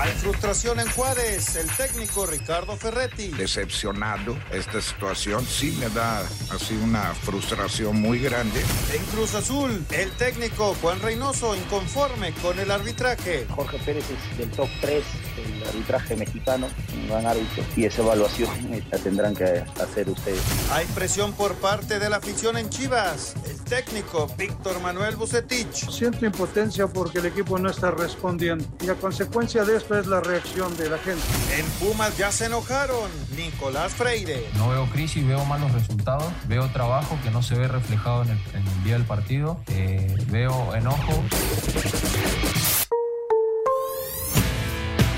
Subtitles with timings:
[0.00, 1.56] Hay frustración en Juárez.
[1.56, 3.28] El técnico Ricardo Ferretti.
[3.28, 4.34] Decepcionado.
[4.50, 8.62] Esta situación sí me da así una frustración muy grande.
[8.94, 13.46] En Cruz Azul, el técnico Juan Reynoso inconforme con el arbitraje.
[13.50, 15.04] Jorge Pérez es del top 3
[15.50, 18.50] del arbitraje mexicano, un gran árbitro, y esa evaluación
[18.90, 20.40] la tendrán que hacer ustedes.
[20.72, 23.34] Hay presión por parte de la afición en Chivas.
[23.48, 25.90] El técnico Víctor Manuel Bucetich.
[25.90, 30.20] Siento impotencia porque el equipo no está respondiendo y a consecuencia de esto es la
[30.20, 31.22] reacción de la gente.
[31.56, 33.10] En Pumas ya se enojaron.
[33.36, 34.44] Nicolás Freire.
[34.56, 38.38] No veo crisis, veo malos resultados, veo trabajo que no se ve reflejado en el,
[38.54, 41.22] en el día del partido, eh, veo enojo.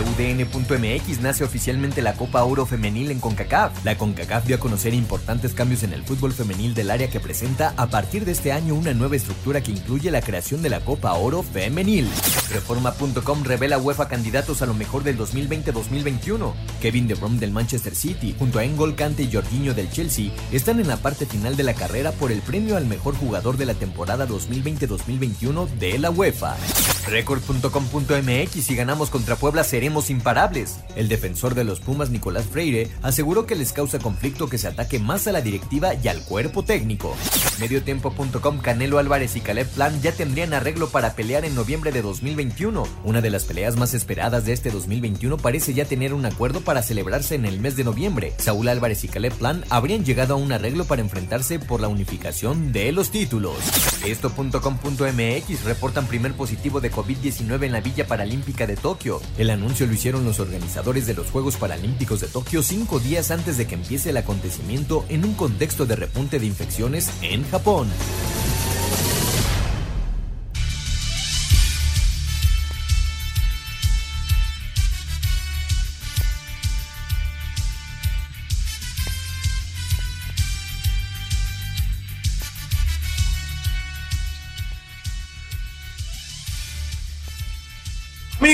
[0.00, 3.84] UDN.mx nace oficialmente la Copa Oro Femenil en CONCACAF.
[3.84, 7.74] La CONCACAF dio a conocer importantes cambios en el fútbol femenil del área que presenta
[7.76, 11.12] a partir de este año una nueva estructura que incluye la creación de la Copa
[11.12, 12.08] Oro Femenil.
[12.50, 16.52] Reforma.com revela UEFA candidatos a lo mejor del 2020-2021.
[16.80, 20.80] Kevin De Bruyne del Manchester City junto a Engol Kante y Jorginho del Chelsea están
[20.80, 23.74] en la parte final de la carrera por el premio al mejor jugador de la
[23.74, 26.56] temporada 2020-2021 de la UEFA.
[27.08, 30.80] Record.com.mx si ganamos contra Puebla seremos imparables.
[30.96, 34.98] El defensor de los Pumas Nicolás Freire aseguró que les causa conflicto que se ataque
[34.98, 37.16] más a la directiva y al cuerpo técnico.
[37.58, 42.86] Mediotiempo.com Canelo Álvarez y Caleb Plan ya tendrían arreglo para pelear en noviembre de 2021.
[43.02, 46.82] Una de las peleas más esperadas de este 2021 parece ya tener un acuerdo para
[46.82, 48.34] celebrarse en el mes de noviembre.
[48.36, 52.72] Saúl Álvarez y Caleb Plan habrían llegado a un arreglo para enfrentarse por la unificación
[52.72, 53.56] de los títulos.
[54.04, 59.22] Esto.com.mx reportan primer positivo de COVID-19 en la Villa Paralímpica de Tokio.
[59.38, 63.58] El anuncio lo hicieron los organizadores de los Juegos Paralímpicos de Tokio cinco días antes
[63.58, 67.88] de que empiece el acontecimiento en un contexto de repunte de infecciones en Japón.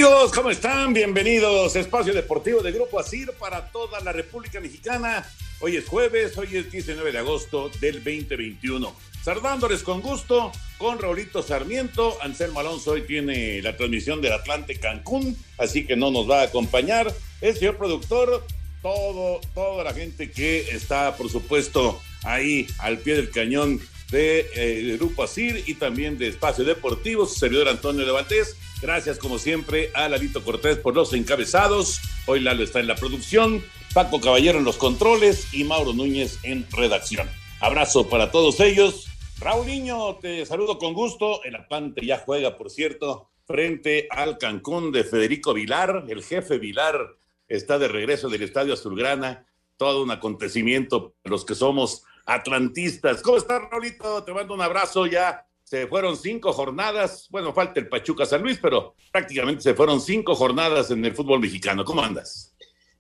[0.05, 0.93] Amigos, ¿cómo están?
[0.93, 5.27] Bienvenidos a Espacio Deportivo de Grupo Asir para toda la República Mexicana.
[5.61, 8.95] Hoy es jueves, hoy es 19 de agosto del 2021.
[9.25, 12.19] Saludándoles con gusto con Raulito Sarmiento.
[12.21, 16.45] Anselmo Alonso hoy tiene la transmisión del Atlante Cancún, así que no nos va a
[16.45, 17.11] acompañar.
[17.41, 18.45] El señor productor,
[18.83, 24.97] todo, toda la gente que está, por supuesto, ahí al pie del cañón de eh,
[24.99, 28.55] Grupo Asir y también de Espacio Deportivo, su servidor Antonio Levantés.
[28.85, 32.03] Gracias, como siempre, a Lalito Cortés por los encabezados.
[32.27, 33.65] Hoy Lalo está en la producción,
[33.95, 37.27] Paco Caballero en los controles y Mauro Núñez en redacción.
[37.61, 39.07] Abrazo para todos ellos.
[39.39, 41.43] Raúl Niño, te saludo con gusto.
[41.45, 46.05] El Atlante ya juega, por cierto, frente al Cancún de Federico Vilar.
[46.07, 47.17] El jefe Vilar
[47.49, 49.47] está de regreso del Estadio Azulgrana.
[49.79, 53.23] Todo un acontecimiento para los que somos atlantistas.
[53.23, 54.23] ¿Cómo estás, Raulito?
[54.25, 58.59] Te mando un abrazo ya se fueron cinco jornadas, bueno, falta el Pachuca San Luis,
[58.61, 61.85] pero prácticamente se fueron cinco jornadas en el fútbol mexicano.
[61.85, 62.55] ¿Cómo andas?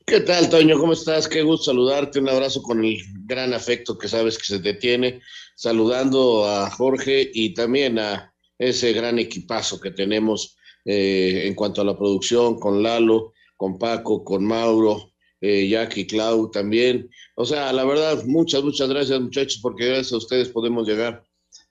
[0.06, 0.78] ¿Qué tal, Toño?
[0.78, 1.28] ¿Cómo estás?
[1.28, 2.19] Qué gusto saludarte.
[2.19, 5.20] Un abrazo con el gran afecto que sabes que se te tiene.
[5.55, 11.84] Saludando a Jorge y también a ese gran equipazo que tenemos eh, en cuanto a
[11.84, 17.08] la producción, con Lalo, con Paco, con Mauro, eh, Jackie, Clau también.
[17.34, 21.24] O sea, la verdad, muchas, muchas gracias, muchachos, porque gracias a ustedes podemos llegar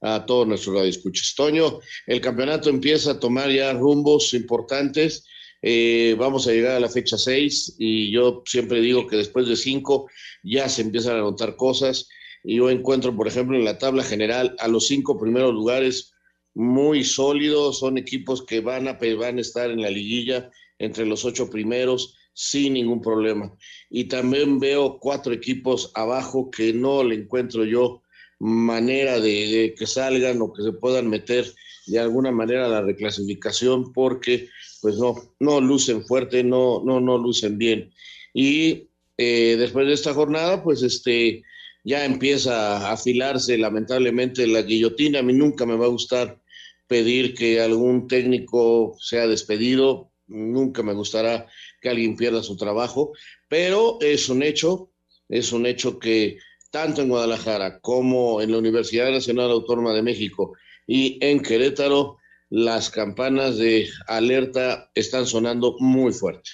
[0.03, 1.33] a todos nuestros radioescuchas.
[1.35, 5.25] Toño, el campeonato empieza a tomar ya rumbos importantes.
[5.61, 9.55] Eh, vamos a llegar a la fecha 6 y yo siempre digo que después de
[9.55, 10.09] 5
[10.43, 12.09] ya se empiezan a notar cosas.
[12.43, 16.11] Y yo encuentro, por ejemplo, en la tabla general a los cinco primeros lugares
[16.53, 21.23] muy sólidos, son equipos que van a, van a estar en la liguilla entre los
[21.23, 23.55] ocho primeros sin ningún problema.
[23.89, 28.02] Y también veo cuatro equipos abajo que no le encuentro yo
[28.43, 31.45] manera de, que salgan o que se puedan meter
[31.87, 34.49] de alguna manera a la reclasificación porque
[34.81, 37.93] pues no, no lucen fuerte, no, no, no lucen bien.
[38.33, 41.41] Y eh, después de esta jornada, pues este,
[41.85, 45.19] ya empieza a afilarse lamentablemente la guillotina.
[45.19, 46.41] A mí nunca me va a gustar
[46.87, 51.47] pedir que algún técnico sea despedido, nunca me gustará
[51.81, 53.13] que alguien pierda su trabajo,
[53.47, 54.91] pero es un hecho,
[55.29, 56.39] es un hecho que
[56.73, 60.55] tanto en Guadalajara como en la Universidad Nacional Autónoma de México
[60.87, 62.17] y en Querétaro,
[62.49, 66.49] las campanas de alerta están sonando muy fuerte.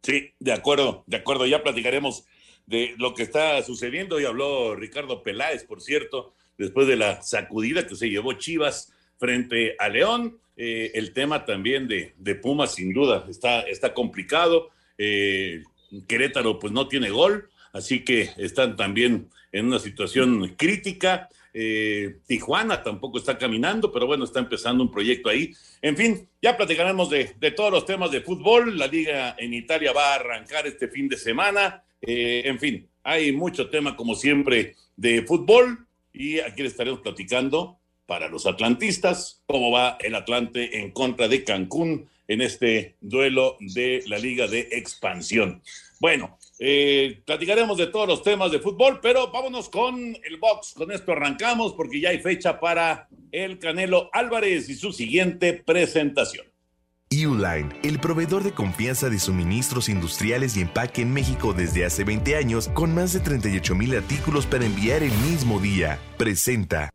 [0.00, 2.24] Sí, de acuerdo, de acuerdo, ya platicaremos
[2.66, 4.20] de lo que está sucediendo.
[4.20, 9.74] Y habló Ricardo Peláez, por cierto, después de la sacudida que se llevó Chivas frente
[9.80, 10.38] a León.
[10.56, 14.70] Eh, el tema también de, de Pumas, sin duda, está, está complicado.
[14.98, 15.64] Eh,
[16.06, 21.28] Querétaro, pues no tiene gol, así que están también en una situación crítica.
[21.54, 25.52] Eh, Tijuana tampoco está caminando, pero bueno, está empezando un proyecto ahí.
[25.82, 28.78] En fin, ya platicaremos de, de todos los temas de fútbol.
[28.78, 31.82] La liga en Italia va a arrancar este fin de semana.
[32.00, 38.46] en fin, hay mucho tema, como siempre, de fútbol y aquí estaremos platicando para los
[38.46, 44.46] atlantistas, cómo va el Atlante en contra de Cancún en este duelo de la Liga
[44.46, 45.62] de Expansión.
[46.00, 50.74] Bueno, eh, platicaremos de todos los temas de fútbol, pero vámonos con el box.
[50.74, 56.46] Con esto arrancamos porque ya hay fecha para el Canelo Álvarez y su siguiente presentación.
[57.10, 62.36] Uline, el proveedor de confianza de suministros industriales y empaque en México desde hace 20
[62.36, 66.90] años, con más de 38 mil artículos para enviar el mismo día, presenta.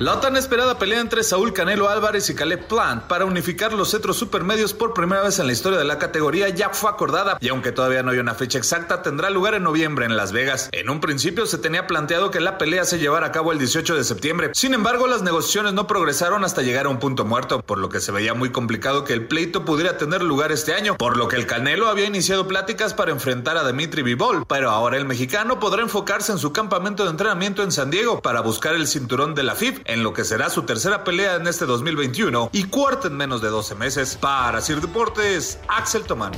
[0.00, 4.16] La tan esperada pelea entre Saúl Canelo Álvarez y Caleb Plant para unificar los cetros
[4.16, 7.70] supermedios por primera vez en la historia de la categoría ya fue acordada y aunque
[7.70, 10.68] todavía no hay una fecha exacta tendrá lugar en noviembre en Las Vegas.
[10.72, 13.94] En un principio se tenía planteado que la pelea se llevara a cabo el 18
[13.94, 14.50] de septiembre.
[14.54, 18.00] Sin embargo, las negociaciones no progresaron hasta llegar a un punto muerto, por lo que
[18.00, 21.36] se veía muy complicado que el pleito pudiera tener lugar este año, por lo que
[21.36, 25.82] el Canelo había iniciado pláticas para enfrentar a Dimitri Vivol, pero ahora el mexicano podrá
[25.82, 29.54] enfocarse en su campamento de entrenamiento en San Diego para buscar el cinturón de la
[29.54, 33.40] FIF en lo que será su tercera pelea en este 2021 y cuarta en menos
[33.42, 34.16] de 12 meses.
[34.20, 36.32] Para Sir Deportes, Axel Tomán.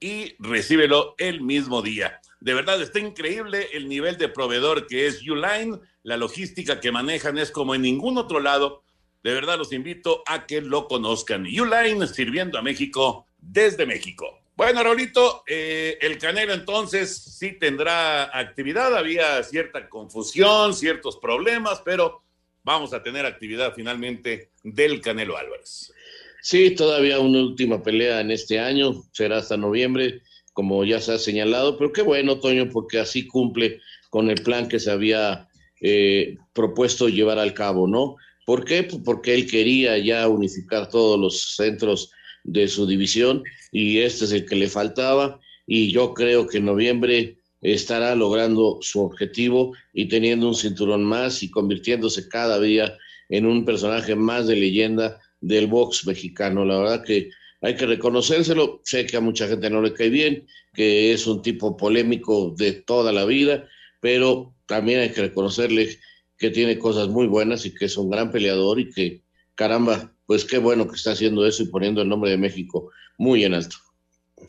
[0.00, 2.22] y recíbelo el mismo día.
[2.40, 5.80] De verdad, está increíble el nivel de proveedor que es Uline.
[6.02, 8.82] La logística que manejan es como en ningún otro lado.
[9.22, 11.46] De verdad, los invito a que lo conozcan.
[11.46, 14.40] Uline sirviendo a México desde México.
[14.56, 18.96] Bueno, Raulito, eh, el Canelo entonces sí tendrá actividad.
[18.96, 22.22] Había cierta confusión, ciertos problemas, pero
[22.62, 25.92] vamos a tener actividad finalmente del Canelo Álvarez.
[26.40, 30.22] Sí, todavía una última pelea en este año, será hasta noviembre
[30.54, 34.68] como ya se ha señalado, pero qué bueno, Toño, porque así cumple con el plan
[34.68, 35.48] que se había
[35.82, 38.16] eh, propuesto llevar al cabo, ¿no?
[38.46, 38.84] ¿Por qué?
[38.84, 42.10] Pues porque él quería ya unificar todos los centros
[42.44, 43.42] de su división
[43.72, 48.78] y este es el que le faltaba y yo creo que en noviembre estará logrando
[48.82, 52.96] su objetivo y teniendo un cinturón más y convirtiéndose cada día
[53.30, 56.64] en un personaje más de leyenda del box mexicano.
[56.64, 57.30] La verdad que
[57.64, 58.82] hay que reconocérselo.
[58.84, 62.72] Sé que a mucha gente no le cae bien, que es un tipo polémico de
[62.72, 63.66] toda la vida,
[64.00, 65.98] pero también hay que reconocerle
[66.36, 69.22] que tiene cosas muy buenas y que es un gran peleador y que,
[69.54, 73.44] caramba, pues qué bueno que está haciendo eso y poniendo el nombre de México muy
[73.44, 73.76] en alto.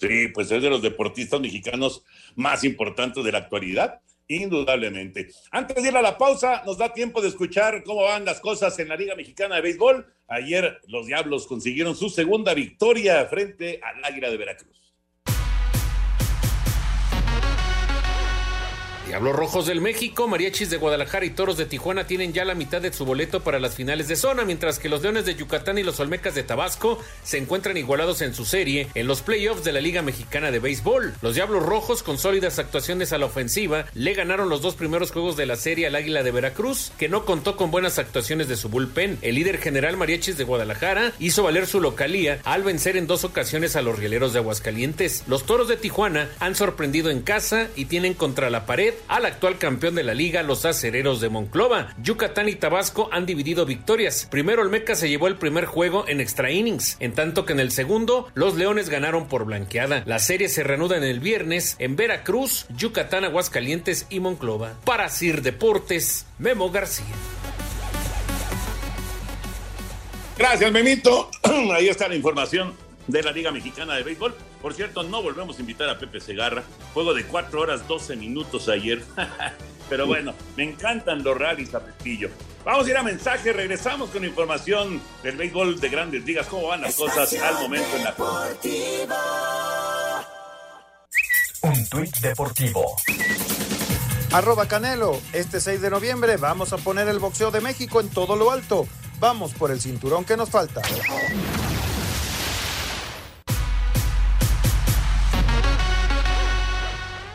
[0.02, 2.04] Sí, pues es de los deportistas mexicanos
[2.36, 5.30] más importantes de la actualidad, indudablemente.
[5.52, 8.78] Antes de ir a la pausa, nos da tiempo de escuchar cómo van las cosas
[8.80, 10.06] en la Liga Mexicana de Béisbol.
[10.28, 14.85] Ayer los Diablos consiguieron su segunda victoria frente al Águila de Veracruz.
[19.08, 22.82] Diablos Rojos del México, Mariachis de Guadalajara y Toros de Tijuana tienen ya la mitad
[22.82, 25.84] de su boleto para las finales de zona, mientras que los Leones de Yucatán y
[25.84, 29.80] los Olmecas de Tabasco se encuentran igualados en su serie en los playoffs de la
[29.80, 31.14] Liga Mexicana de Béisbol.
[31.22, 35.38] Los Diablos Rojos, con sólidas actuaciones a la ofensiva, le ganaron los dos primeros juegos
[35.38, 38.70] de la serie al Águila de Veracruz, que no contó con buenas actuaciones de su
[38.70, 39.20] bullpen.
[39.22, 43.76] El líder general Mariachis de Guadalajara hizo valer su localía al vencer en dos ocasiones
[43.76, 45.26] a los Rieleros de Aguascalientes.
[45.28, 49.58] Los Toros de Tijuana han sorprendido en casa y tienen contra la pared al actual
[49.58, 51.94] campeón de la liga, los acereros de Monclova.
[52.02, 54.28] Yucatán y Tabasco han dividido victorias.
[54.30, 57.72] Primero Olmeca se llevó el primer juego en extra innings, en tanto que en el
[57.72, 60.04] segundo los Leones ganaron por blanqueada.
[60.06, 64.74] La serie se reanuda en el viernes en Veracruz, Yucatán, Aguascalientes y Monclova.
[64.86, 67.06] Para Sir Deportes, Memo García.
[70.38, 71.30] Gracias, Memito.
[71.74, 72.74] Ahí está la información
[73.08, 74.36] de la Liga Mexicana de Béisbol.
[74.66, 76.64] Por cierto, no volvemos a invitar a Pepe Segarra.
[76.96, 79.00] Juego de 4 horas 12 minutos ayer.
[79.90, 82.32] Pero bueno, me encantan los rallies a Pestillo.
[82.64, 86.82] Vamos a ir a mensaje, regresamos con información del béisbol de grandes ligas, cómo van
[86.82, 88.16] las cosas al momento en la
[91.62, 92.96] Un tuit deportivo.
[94.32, 98.36] Arroba Canelo, este 6 de noviembre vamos a poner el boxeo de México en todo
[98.36, 98.88] lo alto.
[99.20, 100.82] Vamos por el cinturón que nos falta.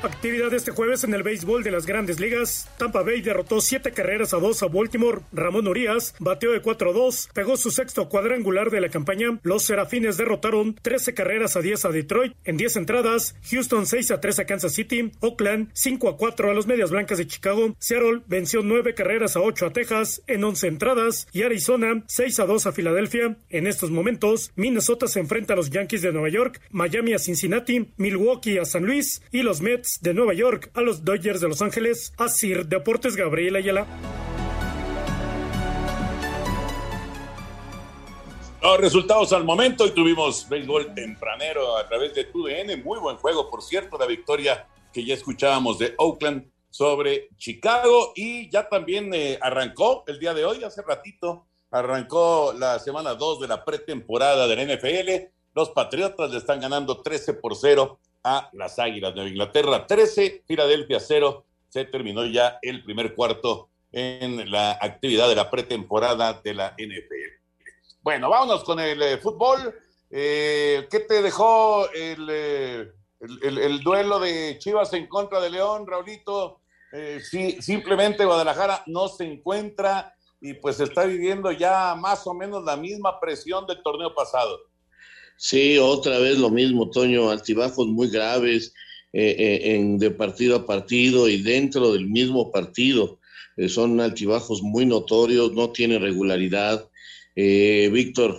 [0.02, 2.66] Actividad este jueves en el béisbol de las grandes ligas.
[2.78, 5.20] Tampa Bay derrotó siete carreras a dos a Baltimore.
[5.30, 9.38] Ramón Urias bateó de 4-2, pegó su sexto cuadrangular de la campaña.
[9.42, 12.34] Los Serafines derrotaron 13 carreras a 10 a Detroit.
[12.44, 16.54] En 10 entradas, Houston 6 a 3 a Kansas City, Oakland 5 a 4 a
[16.54, 20.66] los Medias Blancas de Chicago, Seattle venció 9 carreras a 8 a Texas en 11
[20.66, 23.36] entradas y Arizona 6 a 2 a Filadelfia.
[23.50, 27.92] En estos momentos, Minnesota se enfrenta a los Yankees de Nueva York, Miami a Cincinnati,
[27.98, 31.62] Milwaukee a San Luis y los Mets de Nueva York a los Dodgers de Los
[31.62, 33.86] Ángeles, a Sir Deportes Gabriel Ayala.
[38.62, 42.82] Los resultados al momento y tuvimos béisbol tempranero a través de TUDN.
[42.84, 48.50] Muy buen juego, por cierto, la victoria que ya escuchábamos de Oakland sobre Chicago y
[48.50, 53.48] ya también eh, arrancó el día de hoy, hace ratito, arrancó la semana 2 de
[53.48, 55.32] la pretemporada del NFL.
[55.54, 59.86] Los Patriotas le están ganando 13 por 0 a las Águilas de Inglaterra.
[59.86, 61.44] 13, Filadelfia 0.
[61.68, 67.40] Se terminó ya el primer cuarto en la actividad de la pretemporada de la NFL.
[68.02, 69.74] Bueno, vámonos con el eh, fútbol.
[70.10, 72.16] Eh, ¿Qué te dejó eh,
[73.20, 76.58] el, el, duelo de Chivas en contra de León, Raulito?
[77.22, 82.76] sí, simplemente Guadalajara no se encuentra y pues está viviendo ya más o menos la
[82.76, 84.58] misma presión del torneo pasado.
[85.42, 88.74] Sí, otra vez lo mismo, Toño, altibajos muy graves
[89.14, 93.20] eh, eh, en, de partido a partido y dentro del mismo partido.
[93.56, 96.86] Eh, son altibajos muy notorios, no tiene regularidad.
[97.34, 98.38] Víctor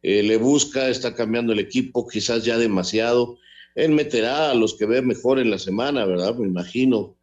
[0.00, 3.36] le busca, está cambiando el equipo, quizás ya demasiado.
[3.74, 6.34] Él meterá a los que ve mejor en la semana, ¿verdad?
[6.36, 7.18] Me imagino,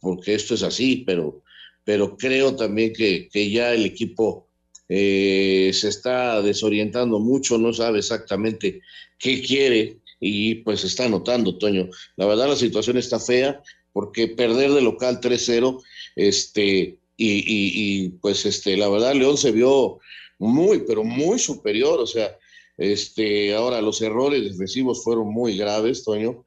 [0.00, 1.42] porque esto es así, pero,
[1.82, 4.47] pero creo también que, que ya el equipo
[4.88, 8.80] eh, se está desorientando mucho, no sabe exactamente
[9.18, 11.88] qué quiere y pues está notando, Toño.
[12.16, 15.82] La verdad la situación está fea porque perder de local 3-0,
[16.16, 19.98] este, y, y, pues este, la verdad León se vio
[20.38, 22.36] muy, pero muy superior, o sea,
[22.76, 26.44] este, ahora los errores defensivos fueron muy graves, Toño.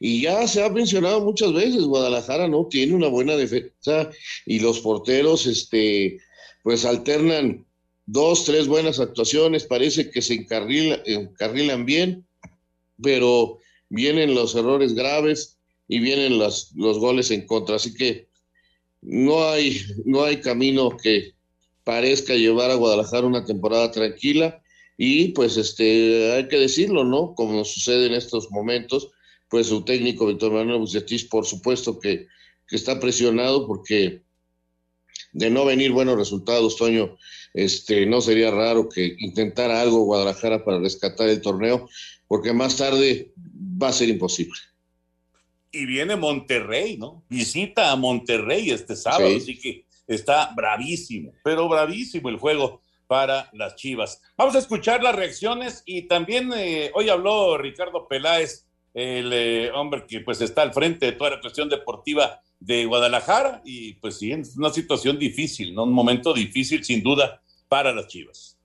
[0.00, 4.10] Y ya se ha mencionado muchas veces, Guadalajara no tiene una buena defensa
[4.44, 6.18] y los porteros, este,
[6.62, 7.64] pues alternan
[8.10, 12.26] dos, tres buenas actuaciones, parece que se encarrilan bien,
[13.02, 13.58] pero
[13.90, 17.76] vienen los errores graves y vienen los, los goles en contra.
[17.76, 18.28] Así que
[19.02, 21.34] no hay, no hay camino que
[21.84, 24.62] parezca llevar a Guadalajara una temporada tranquila
[24.96, 27.34] y pues este hay que decirlo, ¿no?
[27.34, 29.10] Como sucede en estos momentos,
[29.50, 32.26] pues su técnico Víctor Manuel Bucetis por supuesto que,
[32.66, 34.22] que está presionado porque
[35.32, 37.18] de no venir buenos resultados, Toño,
[37.54, 41.88] este, no sería raro que intentara algo Guadalajara para rescatar el torneo,
[42.26, 44.58] porque más tarde va a ser imposible.
[45.70, 47.24] Y viene Monterrey, ¿no?
[47.28, 53.74] Visita a Monterrey este sábado, así que está bravísimo, pero bravísimo el juego para las
[53.76, 54.22] Chivas.
[54.36, 60.04] Vamos a escuchar las reacciones y también eh, hoy habló Ricardo Peláez, el eh, hombre
[60.06, 64.32] que pues está al frente de toda la cuestión deportiva de Guadalajara y pues sí,
[64.32, 65.84] es una situación difícil, ¿no?
[65.84, 68.58] Un momento difícil sin duda para las Chivas.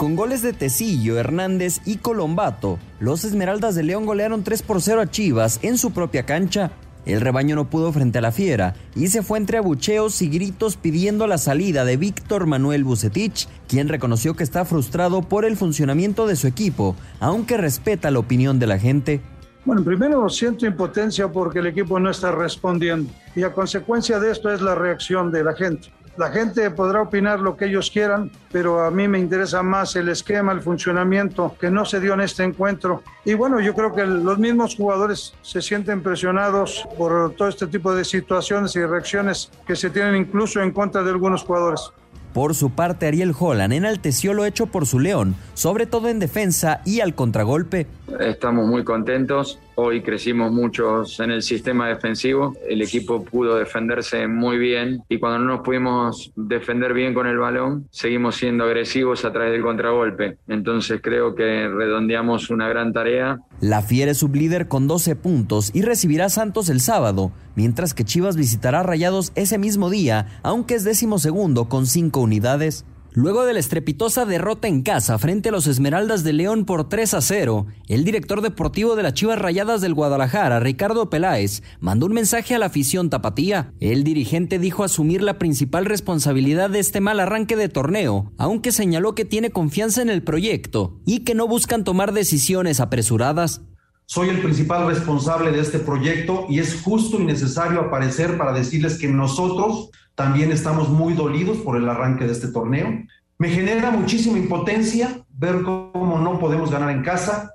[0.00, 5.02] Con goles de Tecillo, Hernández y Colombato, los Esmeraldas de León golearon 3 por 0
[5.02, 6.72] a Chivas en su propia cancha.
[7.04, 10.76] El rebaño no pudo frente a la fiera y se fue entre abucheos y gritos
[10.76, 16.26] pidiendo la salida de Víctor Manuel Bucetich, quien reconoció que está frustrado por el funcionamiento
[16.26, 19.20] de su equipo, aunque respeta la opinión de la gente.
[19.64, 24.50] Bueno, primero siento impotencia porque el equipo no está respondiendo y a consecuencia de esto
[24.50, 25.92] es la reacción de la gente.
[26.16, 30.08] La gente podrá opinar lo que ellos quieran, pero a mí me interesa más el
[30.08, 33.02] esquema, el funcionamiento que no se dio en este encuentro.
[33.24, 37.94] Y bueno, yo creo que los mismos jugadores se sienten presionados por todo este tipo
[37.94, 41.92] de situaciones y reacciones que se tienen incluso en contra de algunos jugadores.
[42.32, 46.80] Por su parte, Ariel Holland enalteció lo hecho por su León, sobre todo en defensa
[46.84, 47.86] y al contragolpe.
[48.20, 49.58] Estamos muy contentos.
[49.82, 52.54] Hoy crecimos muchos en el sistema defensivo.
[52.68, 57.38] El equipo pudo defenderse muy bien y cuando no nos pudimos defender bien con el
[57.38, 60.36] balón, seguimos siendo agresivos a través del contragolpe.
[60.48, 63.38] Entonces creo que redondeamos una gran tarea.
[63.62, 68.04] La Fiera es sublíder con 12 puntos y recibirá a Santos el sábado, mientras que
[68.04, 72.84] Chivas visitará Rayados ese mismo día, aunque es décimo segundo con 5 unidades.
[73.12, 77.14] Luego de la estrepitosa derrota en casa frente a los Esmeraldas de León por 3
[77.14, 82.12] a 0, el director deportivo de las Chivas Rayadas del Guadalajara, Ricardo Peláez, mandó un
[82.12, 83.72] mensaje a la afición tapatía.
[83.80, 89.16] El dirigente dijo asumir la principal responsabilidad de este mal arranque de torneo, aunque señaló
[89.16, 93.62] que tiene confianza en el proyecto y que no buscan tomar decisiones apresuradas.
[94.06, 98.98] Soy el principal responsable de este proyecto y es justo y necesario aparecer para decirles
[98.98, 99.90] que nosotros
[100.20, 102.92] también estamos muy dolidos por el arranque de este torneo.
[103.38, 107.54] Me genera muchísima impotencia ver cómo no podemos ganar en casa.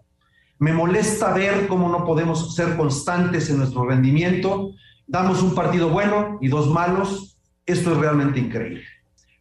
[0.58, 4.72] Me molesta ver cómo no podemos ser constantes en nuestro rendimiento.
[5.06, 7.38] Damos un partido bueno y dos malos.
[7.68, 8.82] Esto es realmente increíble.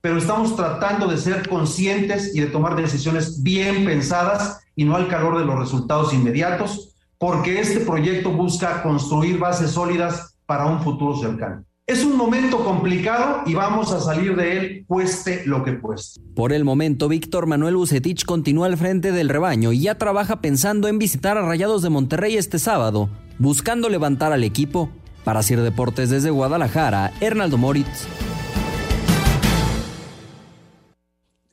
[0.02, 5.08] Pero estamos tratando de ser conscientes y de tomar decisiones bien pensadas y no al
[5.08, 11.16] calor de los resultados inmediatos, porque este proyecto busca construir bases sólidas para un futuro
[11.16, 11.64] cercano.
[11.86, 16.18] Es un momento complicado y vamos a salir de él cueste lo que cueste.
[16.34, 20.88] Por el momento, Víctor Manuel Bucetich continúa al frente del rebaño y ya trabaja pensando
[20.88, 24.88] en visitar a Rayados de Monterrey este sábado, buscando levantar al equipo.
[25.24, 28.06] Para Sir Deportes desde Guadalajara, Hernaldo Moritz.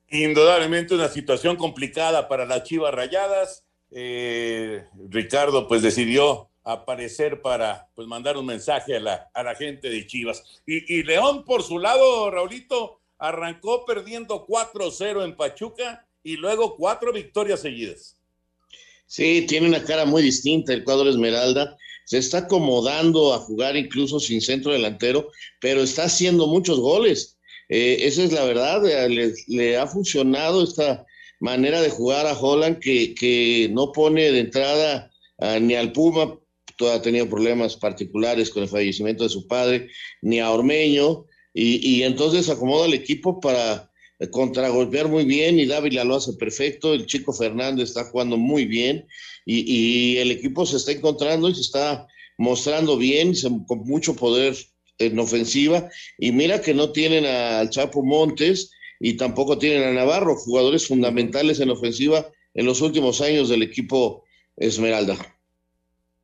[0.09, 3.65] Indudablemente una situación complicada para las Chivas Rayadas.
[3.91, 9.89] Eh, Ricardo pues decidió aparecer para pues mandar un mensaje a la, a la gente
[9.89, 10.43] de Chivas.
[10.65, 17.13] Y, y León, por su lado, Raulito, arrancó perdiendo 4-0 en Pachuca y luego cuatro
[17.13, 18.17] victorias seguidas.
[19.05, 21.77] Sí, tiene una cara muy distinta el cuadro Esmeralda.
[22.05, 27.37] Se está acomodando a jugar incluso sin centro delantero, pero está haciendo muchos goles.
[27.69, 28.81] Eh, esa es la verdad.
[28.83, 31.05] Le, le, ha funcionado esta
[31.39, 35.11] manera de jugar a Holland que, que no pone de entrada
[35.59, 36.37] ni al Puma
[36.89, 39.89] ha tenido problemas particulares con el fallecimiento de su padre,
[40.21, 43.91] ni a Ormeño, y, entonces acomoda el equipo para
[44.31, 49.05] contragolpear muy bien y Dávila lo hace perfecto, el chico Fernández está jugando muy bien
[49.45, 53.33] y, el equipo se está encontrando y se está mostrando bien,
[53.67, 54.55] con mucho poder
[54.97, 60.35] en ofensiva y mira que no tienen al Chapo Montes y tampoco tienen a Navarro,
[60.35, 64.23] jugadores fundamentales en ofensiva en los últimos años del equipo
[64.57, 65.17] Esmeralda.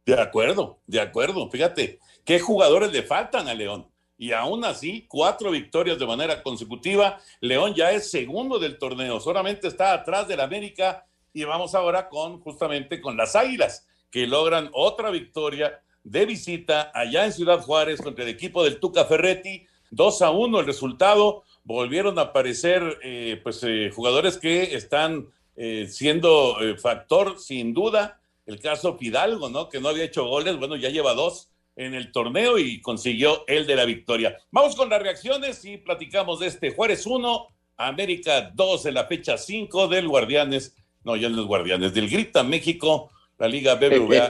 [0.07, 1.49] De acuerdo, de acuerdo.
[1.49, 3.87] Fíjate, ¿qué jugadores le faltan a León?
[4.17, 7.19] Y aún así, cuatro victorias de manera consecutiva.
[7.41, 11.05] León ya es segundo del torneo, solamente está atrás del América.
[11.33, 17.25] Y vamos ahora con justamente con las Águilas, que logran otra victoria de visita allá
[17.25, 19.65] en Ciudad Juárez contra el equipo del Tuca Ferretti.
[19.91, 21.43] 2 a 1 el resultado.
[21.65, 28.21] Volvieron a aparecer eh, pues, eh, jugadores que están eh, siendo eh, factor sin duda
[28.47, 29.69] el caso Fidalgo, ¿no?
[29.69, 33.67] Que no había hecho goles, bueno, ya lleva dos en el torneo y consiguió el
[33.67, 34.35] de la victoria.
[34.51, 39.37] Vamos con las reacciones y platicamos de este Juárez 1, América 2 de la fecha
[39.37, 44.27] 5 del Guardianes, no, ya no es Guardianes, del Grita México, la Liga BBVA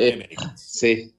[0.58, 1.14] sí.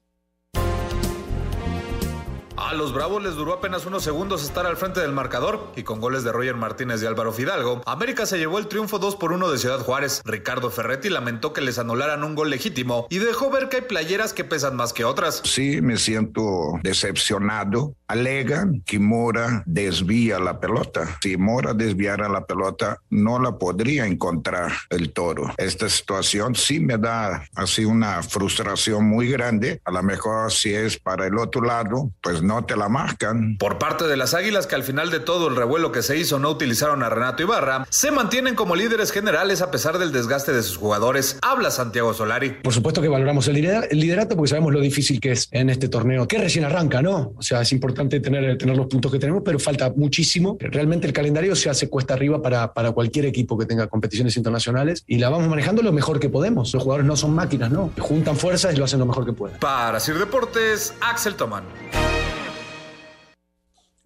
[2.69, 5.99] A los Bravos les duró apenas unos segundos estar al frente del marcador y con
[5.99, 9.49] goles de Roger Martínez y Álvaro Fidalgo, América se llevó el triunfo 2 por 1
[9.49, 10.21] de Ciudad Juárez.
[10.23, 14.33] Ricardo Ferretti lamentó que les anularan un gol legítimo y dejó ver que hay playeras
[14.33, 15.41] que pesan más que otras.
[15.45, 17.95] Sí, me siento decepcionado.
[18.07, 21.17] Alegan que Mora desvía la pelota.
[21.23, 25.55] Si Mora desviara la pelota, no la podría encontrar el toro.
[25.57, 29.81] Esta situación sí me da así una frustración muy grande.
[29.85, 33.57] A lo mejor si es para el otro lado, pues no te la marcan.
[33.57, 36.39] Por parte de las Águilas, que al final de todo el revuelo que se hizo
[36.39, 40.63] no utilizaron a Renato Ibarra, se mantienen como líderes generales a pesar del desgaste de
[40.63, 41.37] sus jugadores.
[41.41, 42.51] Habla Santiago Solari.
[42.63, 43.55] Por supuesto que valoramos el
[43.91, 47.33] liderato porque sabemos lo difícil que es en este torneo, que recién arranca, ¿no?
[47.37, 50.57] O sea, es importante tener, tener los puntos que tenemos, pero falta muchísimo.
[50.59, 55.03] Realmente el calendario se hace cuesta arriba para, para cualquier equipo que tenga competiciones internacionales
[55.07, 56.73] y la vamos manejando lo mejor que podemos.
[56.73, 57.91] Los jugadores no son máquinas, ¿no?
[57.99, 59.57] Juntan fuerzas y lo hacen lo mejor que pueden.
[59.59, 61.63] Para Sir Deportes, Axel Toman.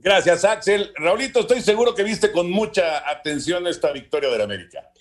[0.03, 0.91] Gracias, Axel.
[0.95, 4.91] Raulito, estoy seguro que viste con mucha atención esta victoria del América.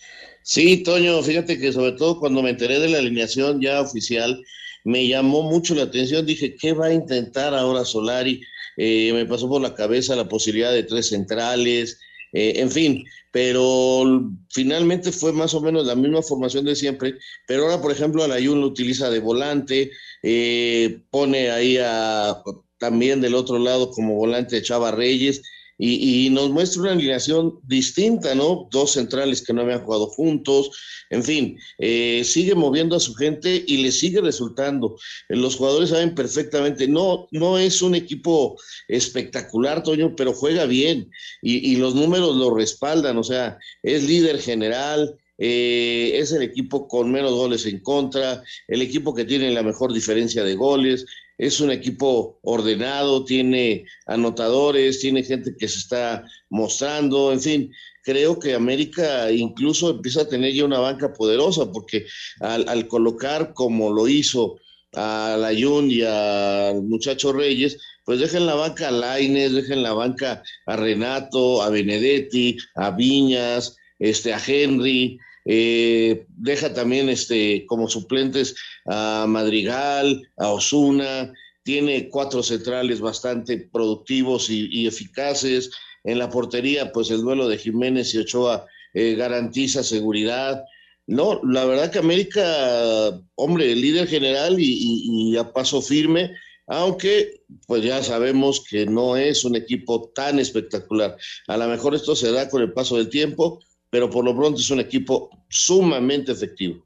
[0.45, 4.41] Sí, Toño, fíjate que sobre todo cuando me enteré de la alineación ya oficial,
[4.85, 6.25] me llamó mucho la atención.
[6.25, 8.43] Dije, ¿qué va a intentar ahora Solari?
[8.77, 11.99] Eh, me pasó por la cabeza la posibilidad de tres centrales,
[12.33, 17.15] eh, en fin, pero finalmente fue más o menos la misma formación de siempre,
[17.49, 19.91] pero ahora, por ejemplo, Alayun lo utiliza de volante,
[20.23, 22.41] eh, pone ahí a
[22.83, 25.41] también del otro lado como volante Chava Reyes,
[25.79, 28.69] y, nos muestra una alineación distinta, ¿no?
[28.71, 30.71] Dos centrales que no habían jugado juntos,
[31.11, 34.97] en fin, eh, sigue moviendo a su gente y le sigue resultando.
[35.29, 41.75] Los jugadores saben perfectamente, no, no es un equipo espectacular, Toño, pero juega bien y,
[41.77, 47.33] los números lo respaldan, o sea, es líder general, eh, es el equipo con menos
[47.33, 51.07] goles en contra, el equipo que tiene la mejor diferencia de goles,
[51.43, 57.73] es un equipo ordenado, tiene anotadores, tiene gente que se está mostrando, en fin,
[58.05, 62.07] creo que América incluso empieza a tener ya una banca poderosa, porque
[62.39, 64.61] al, colocar como lo hizo
[64.95, 70.45] a Layun y al muchacho Reyes, pues dejen la banca a Laines, dejen la banca
[70.67, 78.55] a Renato, a Benedetti, a Viñas, este, a Henry, eh, deja también este, como suplentes
[78.87, 85.71] a Madrigal, a Osuna, tiene cuatro centrales bastante productivos y, eficaces.
[86.05, 90.65] En la portería, pues el duelo de Jiménez y Ochoa eh, garantiza seguridad.
[91.07, 96.33] No, la verdad que América, hombre, líder general y, y, a paso firme,
[96.67, 101.17] aunque pues ya sabemos que no es un equipo tan espectacular.
[101.47, 103.61] A lo mejor esto se da con el paso del tiempo,
[103.93, 106.83] pero por lo pronto es un equipo sumamente efectivo.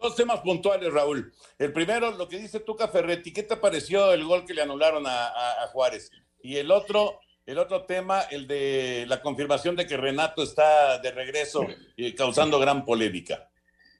[0.00, 1.30] Dos temas puntuales, Raúl.
[1.58, 5.04] El primero, lo que dice Tuca Ferretti, ¿qué te pareció el gol que le anularon
[5.06, 6.10] a, Juárez?
[6.42, 11.10] Y el otro, el otro tema, el de la confirmación de que Renato está de
[11.10, 11.66] regreso
[11.98, 13.50] y causando gran polémica.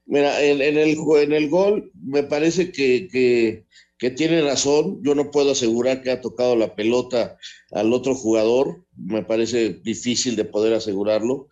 [0.07, 3.66] Mira, en, el, en el gol me parece que, que,
[3.99, 5.03] que, tiene razón.
[5.03, 7.37] Yo no puedo asegurar que ha tocado la pelota
[7.73, 8.87] al otro jugador.
[8.97, 11.51] Me parece difícil de poder asegurarlo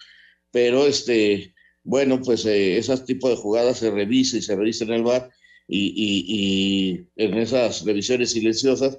[0.52, 4.92] pero este, bueno, pues eh, esos tipos de jugadas se revisa y se revisa en
[4.92, 5.30] el bar
[5.66, 8.98] y, en esas revisiones silenciosas,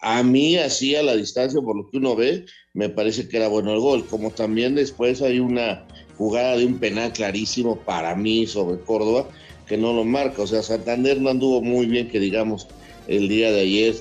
[0.00, 3.48] a mí así a la distancia, por lo que uno ve, me parece que era
[3.48, 5.86] bueno el gol, como también después hay una
[6.18, 9.28] jugada de un penal clarísimo para mí sobre Córdoba,
[9.66, 12.66] que no lo marca, o sea, Santander no anduvo muy bien, que digamos,
[13.06, 13.94] el día de ayer,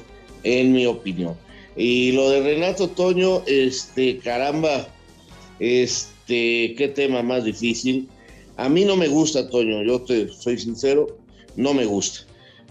[0.44, 1.36] en mi opinión.
[1.76, 4.88] Y lo de Renato Toño, este, caramba,
[5.60, 8.08] este este, qué tema más difícil.
[8.58, 11.18] A mí no me gusta, Toño, yo te soy sincero,
[11.56, 12.22] no me gusta.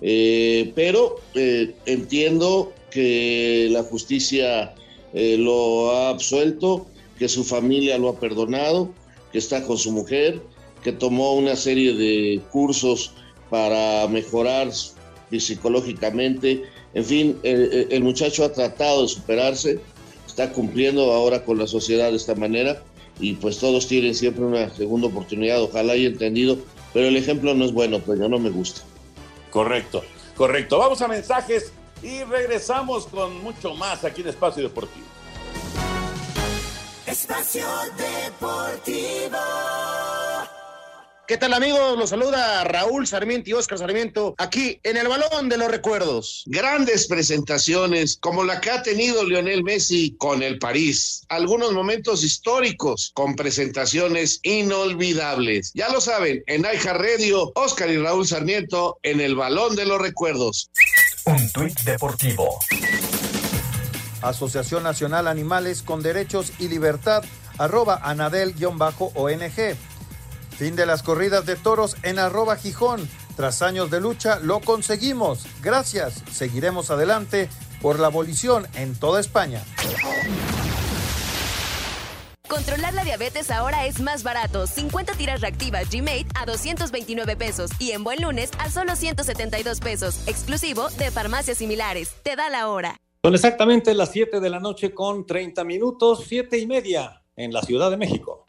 [0.01, 4.75] Eh, pero eh, entiendo que la justicia
[5.12, 6.87] eh, lo ha absuelto,
[7.18, 8.92] que su familia lo ha perdonado,
[9.33, 10.40] que está con su mujer,
[10.83, 13.12] que tomó una serie de cursos
[13.51, 14.70] para mejorar
[15.31, 16.62] psicológicamente.
[16.94, 19.79] En fin, el muchacho ha tratado de superarse,
[20.27, 22.83] está cumpliendo ahora con la sociedad de esta manera
[23.20, 26.59] y pues todos tienen siempre una segunda oportunidad, ojalá haya entendido,
[26.92, 28.83] pero el ejemplo no es bueno, pues ya no me gusta.
[29.50, 30.02] Correcto,
[30.37, 30.78] correcto.
[30.78, 35.06] Vamos a mensajes y regresamos con mucho más aquí en Espacio Deportivo.
[37.06, 39.37] Espacio Deportivo.
[41.31, 41.97] ¿Qué tal amigos?
[41.97, 46.43] Los saluda Raúl Sarmiento y Oscar Sarmiento aquí en el Balón de los Recuerdos.
[46.47, 51.25] Grandes presentaciones como la que ha tenido Lionel Messi con el París.
[51.29, 55.71] Algunos momentos históricos con presentaciones inolvidables.
[55.73, 60.03] Ya lo saben, en Aija Radio, Oscar y Raúl Sarmiento en el Balón de los
[60.03, 60.69] Recuerdos.
[61.27, 62.59] Un tuit deportivo
[64.21, 67.23] Asociación Nacional Animales con Derechos y Libertad,
[67.57, 68.81] arroba anadel-ong.
[70.61, 73.09] Fin de las corridas de toros en arroba Gijón.
[73.35, 75.46] Tras años de lucha, lo conseguimos.
[75.62, 76.23] Gracias.
[76.31, 77.49] Seguiremos adelante
[77.81, 79.64] por la abolición en toda España.
[82.46, 84.66] Controlar la diabetes ahora es más barato.
[84.66, 90.20] 50 tiras reactivas G-Mate a 229 pesos y en buen lunes a solo 172 pesos,
[90.27, 92.14] exclusivo de farmacias similares.
[92.23, 92.99] Te da la hora.
[93.25, 97.62] Son exactamente las 7 de la noche con 30 minutos, 7 y media en la
[97.62, 98.39] Ciudad de México.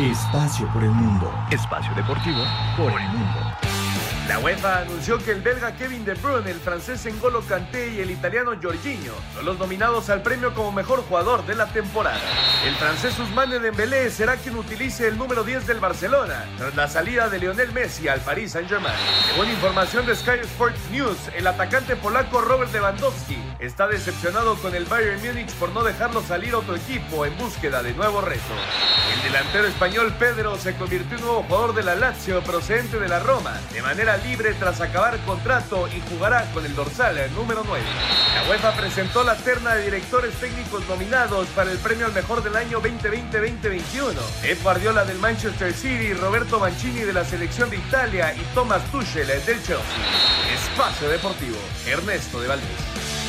[0.00, 1.32] Espacio por el mundo.
[1.52, 2.44] Espacio deportivo
[2.76, 3.40] por el mundo.
[4.26, 8.10] La UEFA anunció que el belga Kevin De Bruyne, el francés N'Golo Kanté y el
[8.10, 12.18] italiano Jorginho son los nominados al premio como mejor jugador de la temporada.
[12.66, 17.28] El francés Ousmane Dembélé será quien utilice el número 10 del Barcelona tras la salida
[17.28, 18.96] de Lionel Messi al Paris Saint-Germain.
[19.30, 24.84] Según información de Sky Sports News, el atacante polaco Robert Lewandowski está decepcionado con el
[24.84, 28.44] Bayern Múnich por no dejarlo salir otro equipo en búsqueda de nuevos retos.
[29.14, 33.20] El delantero español Pedro se convirtió en nuevo jugador de la Lazio procedente de la
[33.20, 37.84] Roma de manera libre tras acabar contrato y jugará con el dorsal número 9.
[38.34, 42.56] La UEFA presentó la terna de directores técnicos nominados para el premio al mejor del
[42.56, 44.14] año 2020-2021.
[44.42, 49.26] Pep Guardiola del Manchester City, Roberto Mancini de la selección de Italia y Thomas Tuchel
[49.26, 49.78] del Chelsea.
[50.54, 53.23] Espacio Deportivo, Ernesto de Valdés.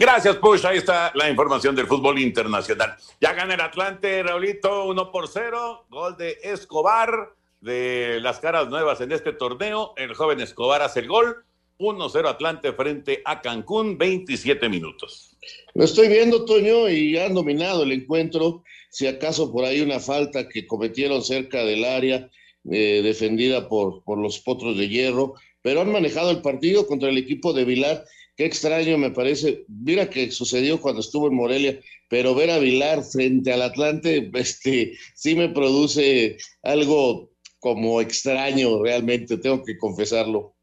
[0.00, 0.64] Gracias, Push.
[0.64, 2.96] Ahí está la información del fútbol internacional.
[3.20, 5.84] Ya gana el Atlante, Raulito, 1 por 0.
[5.90, 9.92] Gol de Escobar de las caras nuevas en este torneo.
[9.98, 11.44] El joven Escobar hace el gol.
[11.78, 15.36] 1-0 Atlante frente a Cancún, 27 minutos.
[15.74, 18.62] Lo estoy viendo, Toño, y han dominado el encuentro.
[18.88, 22.30] Si acaso por ahí una falta que cometieron cerca del área,
[22.70, 27.18] eh, defendida por, por los potros de hierro, pero han manejado el partido contra el
[27.18, 28.06] equipo de Vilar
[28.40, 29.66] Qué extraño me parece.
[29.68, 34.96] Mira que sucedió cuando estuvo en Morelia, pero ver a Vilar frente al Atlante, este,
[35.14, 40.54] sí me produce algo como extraño realmente, tengo que confesarlo.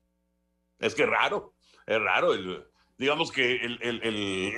[0.79, 1.53] Es que es raro,
[1.85, 2.31] es raro.
[2.97, 3.59] digamos que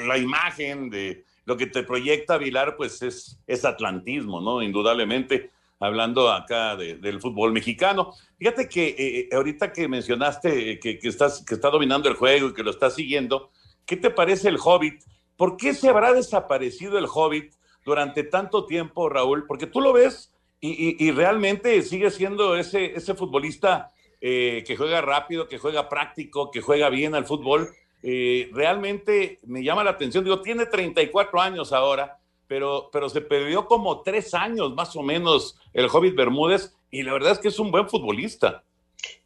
[0.07, 4.61] la imagen de lo que te proyecta Vilar, pues es, es atlantismo, ¿no?
[4.61, 8.13] Indudablemente hablando acá del fútbol mexicano.
[8.37, 12.53] Fíjate que eh, eh, ahorita que mencionaste que, estás, que está dominando el juego y
[12.53, 13.49] que lo estás siguiendo,
[13.85, 15.03] ¿qué te parece el Hobbit?
[15.37, 17.53] ¿Por qué se habrá desaparecido el Hobbit
[17.85, 19.45] durante tanto tiempo, Raúl?
[19.47, 25.47] Porque tú lo ves y, realmente sigue siendo ese, ese futbolista eh, que juega rápido,
[25.47, 27.69] que juega práctico, que juega bien al fútbol.
[28.03, 32.18] realmente me llama la atención, digo, tiene 34 años ahora
[32.49, 37.13] pero, pero se perdió como tres años más o menos el Hobbit Bermúdez y la
[37.13, 38.63] verdad es que es un buen futbolista.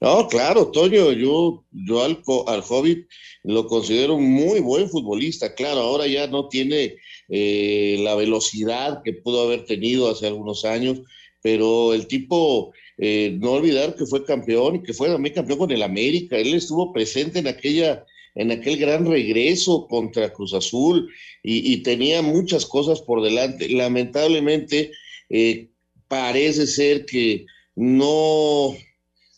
[0.02, 3.08] No, claro, Toño, yo, yo al, al Hobbit
[3.44, 5.56] lo considero muy buen futbolista.
[5.56, 6.98] Claro, ahora ya no tiene
[7.30, 11.00] eh, la velocidad que pudo haber tenido hace algunos años,
[11.42, 15.72] pero el tipo, eh, no olvidar que fue campeón y que fue también campeón con
[15.72, 16.38] el América.
[16.38, 18.06] Él estuvo presente en aquella
[18.36, 21.10] en aquel gran regreso contra Cruz Azul
[21.44, 23.70] y, tenía muchas cosas por delante.
[23.70, 24.92] Lamentablemente,
[25.30, 25.70] eh,
[26.08, 28.76] parece ser que no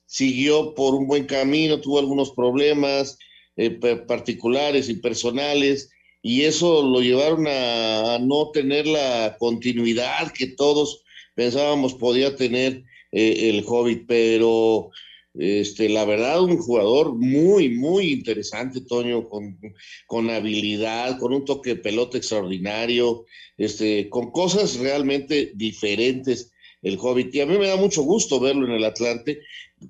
[0.05, 3.17] siguió por un buen camino, tuvo algunos problemas
[3.57, 3.71] eh,
[4.07, 5.89] particulares y personales
[6.21, 11.03] y eso lo llevaron a, no tener la continuidad que todos
[11.35, 14.89] pensábamos podía tener eh, el Hobbit, pero
[15.37, 19.59] este, la verdad, un jugador muy, muy interesante, Toño, con,
[20.07, 23.25] con habilidad, con un toque de pelota extraordinario,
[23.57, 27.33] este, con cosas realmente diferentes el Hobbit.
[27.35, 29.41] Y a mí me da mucho gusto verlo en el Atlante.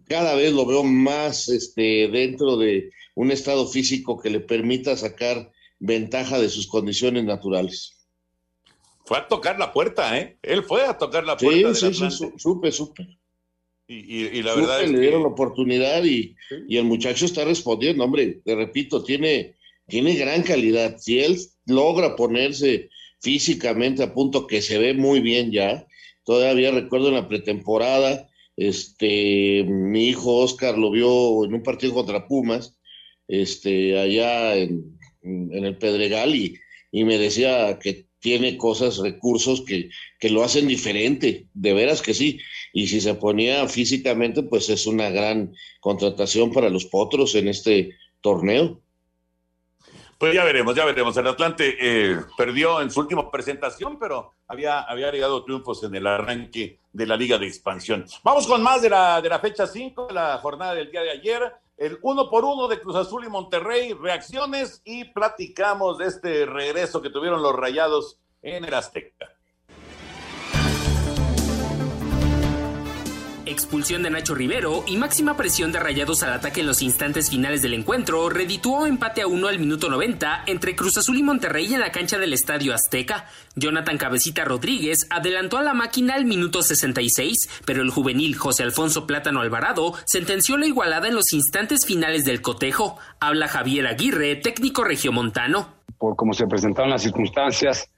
[0.07, 5.51] Cada vez lo veo más este, dentro de un estado físico que le permita sacar
[5.79, 8.07] ventaja de sus condiciones naturales.
[9.05, 10.39] Fue a tocar la puerta, ¿eh?
[10.41, 11.75] Él fue a tocar la puerta.
[11.75, 13.19] Sí, sí, sí, supe, supe.
[13.87, 16.35] Y, la verdad es que le dieron la oportunidad y,
[16.67, 19.55] y, el muchacho está respondiendo, hombre, te repito, tiene,
[19.87, 20.97] tiene gran calidad.
[20.97, 22.89] Si él logra ponerse
[23.21, 25.85] físicamente a punto que se ve muy bien ya,
[26.23, 32.27] todavía recuerdo en la pretemporada, este, mi hijo Oscar lo vio en un partido contra
[32.27, 32.77] Pumas,
[33.27, 36.57] este, allá en, en el Pedregal y,
[36.91, 42.15] y me decía que tiene cosas, recursos que, que lo hacen diferente, de veras que
[42.15, 42.39] sí
[42.73, 47.95] y si se ponía físicamente, pues es una gran contratación para los potros en este
[48.21, 48.81] torneo.
[50.17, 51.15] Pues ya veremos, ya veremos.
[51.17, 56.07] El Atlante eh, perdió en su última presentación, pero había, había llegado triunfos en el
[56.07, 58.07] arranque de la Liga de Expansión.
[58.23, 61.53] Vamos con más de la, de la fecha 5, la jornada del día de ayer.
[61.77, 67.01] El uno por uno de Cruz Azul y Monterrey, reacciones y platicamos de este regreso
[67.01, 69.34] que tuvieron los rayados en el Azteca.
[73.45, 77.61] Expulsión de Nacho Rivero y máxima presión de Rayados al ataque en los instantes finales
[77.61, 81.79] del encuentro redituó empate a uno al minuto 90 entre Cruz Azul y Monterrey en
[81.79, 83.25] la cancha del Estadio Azteca.
[83.55, 89.05] Jonathan Cabecita Rodríguez adelantó a la máquina al minuto 66, pero el juvenil José Alfonso
[89.07, 92.97] Plátano Alvarado sentenció la igualada en los instantes finales del cotejo.
[93.19, 95.75] Habla Javier Aguirre, técnico regiomontano.
[95.97, 97.89] Por cómo se presentaron las circunstancias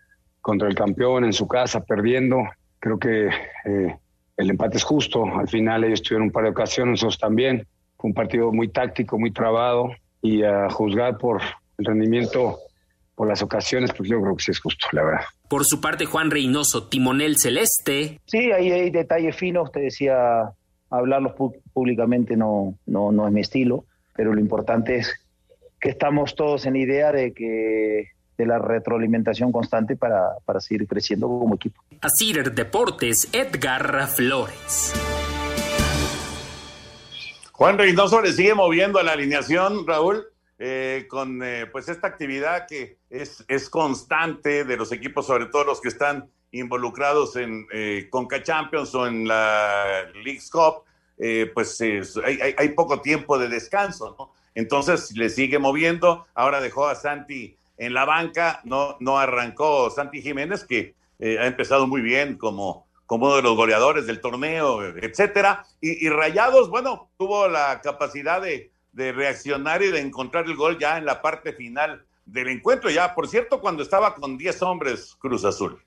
[0.41, 2.38] contra el campeón en su casa perdiendo,
[2.79, 3.97] creo que eh,
[4.38, 5.26] el empate es justo.
[5.26, 7.67] Al final ellos tuvieron un par de ocasiones, nosotros también.
[7.97, 9.89] Fue un partido muy táctico, muy trabado
[10.21, 11.41] y a juzgar por
[11.78, 12.60] el rendimiento,
[13.15, 15.21] por las ocasiones, pues yo creo que sí es justo, la verdad.
[15.50, 18.19] Por su parte, Juan Reynoso, timonel celeste.
[18.26, 20.52] Sí, hay, hay detalles finos, te decía,
[20.89, 21.34] hablarlos
[21.73, 25.13] públicamente no, no, no es mi estilo, pero lo importante es
[25.80, 31.28] que estamos todos en idea de que de la retroalimentación constante para, para seguir creciendo
[31.28, 31.82] como equipo.
[32.01, 34.93] Asir Deportes, Edgar Flores.
[37.51, 40.27] Juan Reynoso le sigue moviendo a la alineación, Raúl,
[40.60, 45.63] eh, con eh, pues esta actividad que es, es constante de los equipos, sobre todo
[45.63, 50.83] los que están involucrados en eh, Conca Champions o en la League Cup,
[51.17, 54.33] eh, pues hay, hay, hay, poco tiempo de descanso, ¿no?
[54.53, 56.27] Entonces le sigue moviendo.
[56.36, 61.47] Ahora dejó a Santi en la banca, no, no arrancó Santi Jiménez, que eh, ha
[61.47, 65.65] empezado muy bien como, como uno de los goleadores del torneo, etcétera.
[65.82, 71.06] Y, Rayados, bueno, tuvo la capacidad de, reaccionar y de encontrar el gol ya en
[71.06, 72.89] la parte final del encuentro.
[72.89, 75.80] Ya, por cierto, cuando estaba con 10 hombres Cruz Azul.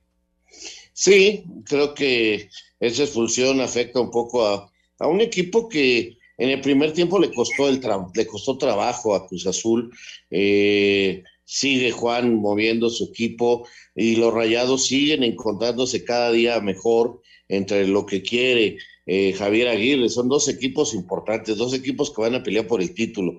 [0.92, 4.70] Sí, creo que esa expulsión afecta un poco a,
[5.06, 7.80] un equipo que en el primer tiempo le costó el
[8.14, 9.92] le costó trabajo a Cruz Azul.
[10.30, 17.88] Eh, sigue Juan moviendo su equipo y los rayados siguen encontrándose cada día mejor entre
[17.88, 20.08] lo que quiere eh, Javier Aguirre.
[20.08, 23.32] Son dos equipos importantes, dos equipos que van a pelear por el título.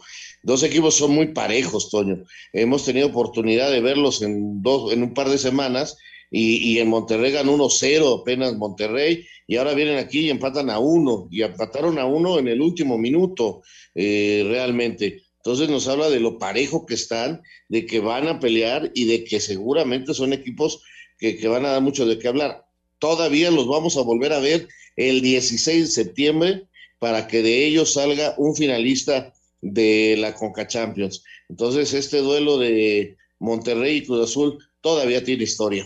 [0.44, 2.26] Dos equipos son muy parejos, Toño.
[2.52, 5.98] Hemos tenido oportunidad de verlos en, dos, en un par de semanas
[6.30, 10.80] y, y en Monterrey ganó 1-0 apenas Monterrey y ahora vienen aquí y empatan a
[10.80, 13.62] uno y empataron a uno en el último minuto
[13.96, 15.24] eh, realmente.
[15.44, 19.24] Entonces nos habla de lo parejo que están, de que van a pelear y de
[19.24, 20.84] que seguramente son equipos
[21.18, 22.66] que, que, van a dar mucho de qué hablar.
[23.00, 26.68] Todavía los vamos a volver a ver el 16 de septiembre
[27.00, 31.24] para que de ellos salga un finalista de la Conca Champions.
[31.50, 35.86] Entonces este duelo de Monterrey y Cruz Azul todavía tiene historia.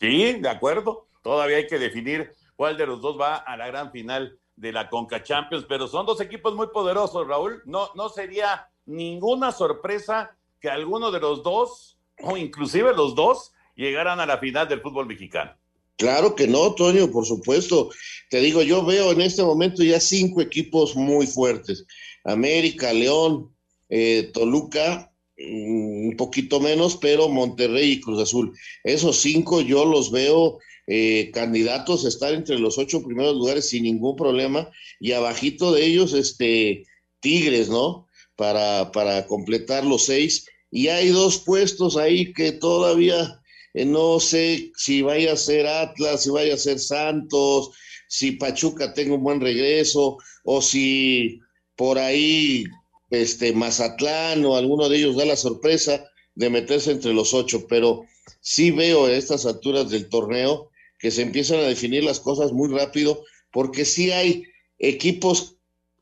[0.00, 1.06] Sí, de acuerdo.
[1.22, 4.88] Todavía hay que definir cuál de los dos va a la gran final de la
[4.88, 7.62] Conca Champions, pero son dos equipos muy poderosos, Raúl.
[7.64, 14.18] No, no sería ninguna sorpresa que alguno de los dos, o inclusive los dos, llegaran
[14.18, 15.52] a la final del fútbol mexicano.
[15.96, 17.90] Claro que no, Toño, por supuesto.
[18.30, 21.86] Te digo, yo veo en este momento ya cinco equipos muy fuertes.
[22.24, 23.52] América, León,
[23.88, 28.52] eh, Toluca, un poquito menos, pero Monterrey y Cruz Azul.
[28.82, 30.58] Esos cinco yo los veo
[30.90, 35.84] eh, candidatos a estar entre los ocho primeros lugares sin ningún problema y abajito de
[35.84, 36.84] ellos este
[37.20, 38.06] Tigres, ¿no?
[38.36, 40.46] Para, para completar los seis.
[40.70, 43.38] Y hay dos puestos ahí que todavía
[43.74, 47.70] eh, no sé si vaya a ser Atlas, si vaya a ser Santos,
[48.08, 51.38] si Pachuca tenga un buen regreso o si
[51.76, 52.64] por ahí
[53.10, 56.02] este Mazatlán o alguno de ellos da la sorpresa
[56.34, 58.06] de meterse entre los ocho, pero
[58.40, 62.68] sí veo a estas alturas del torneo que se empiezan a definir las cosas muy
[62.68, 64.44] rápido, porque sí hay
[64.78, 65.56] equipos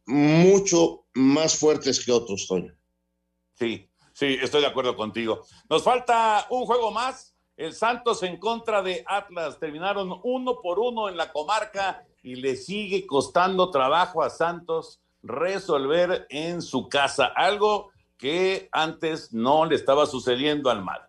[0.07, 2.75] mucho más fuertes que otros, Toño.
[3.55, 5.45] Sí, sí, estoy de acuerdo contigo.
[5.69, 7.35] Nos falta un juego más.
[7.57, 9.59] El Santos en contra de Atlas.
[9.59, 16.27] Terminaron uno por uno en la comarca y le sigue costando trabajo a Santos resolver
[16.29, 21.09] en su casa, algo que antes no le estaba sucediendo al mal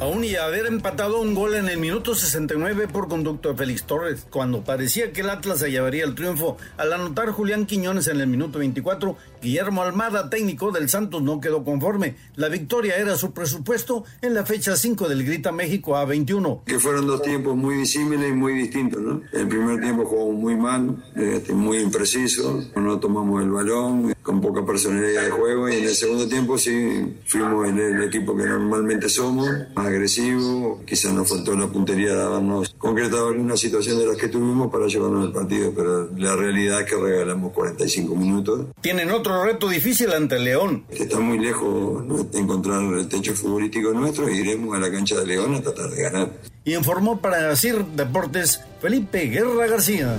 [0.00, 4.26] aún y haber empatado un gol en el minuto 69 por conducto de Félix Torres,
[4.30, 6.56] cuando parecía que el Atlas se llevaría el triunfo.
[6.78, 11.64] Al anotar Julián Quiñones en el minuto 24, Guillermo Almada, técnico del Santos, no quedó
[11.64, 12.16] conforme.
[12.36, 16.64] La victoria era su presupuesto en la fecha 5 del Grita México A21.
[16.64, 19.20] Que fueron dos tiempos muy disímiles y muy distintos, ¿no?
[19.32, 24.64] El primer tiempo jugamos muy mal, este, muy impreciso, no tomamos el balón, con poca
[24.64, 29.08] personalidad de juego, y en el segundo tiempo sí fuimos el, el equipo que normalmente
[29.08, 29.48] somos,
[29.90, 34.28] agresivo, quizás nos faltó la puntería de habernos concretado en una situación de las que
[34.28, 38.66] tuvimos para llevarnos al partido, pero la realidad es que regalamos 45 minutos.
[38.80, 40.84] Tienen otro reto difícil ante León.
[40.88, 45.26] Está muy lejos de encontrar el techo futbolístico nuestro y iremos a la cancha de
[45.26, 46.30] León a tratar de ganar.
[46.64, 50.16] Y informó para CIR Deportes Felipe Guerra García.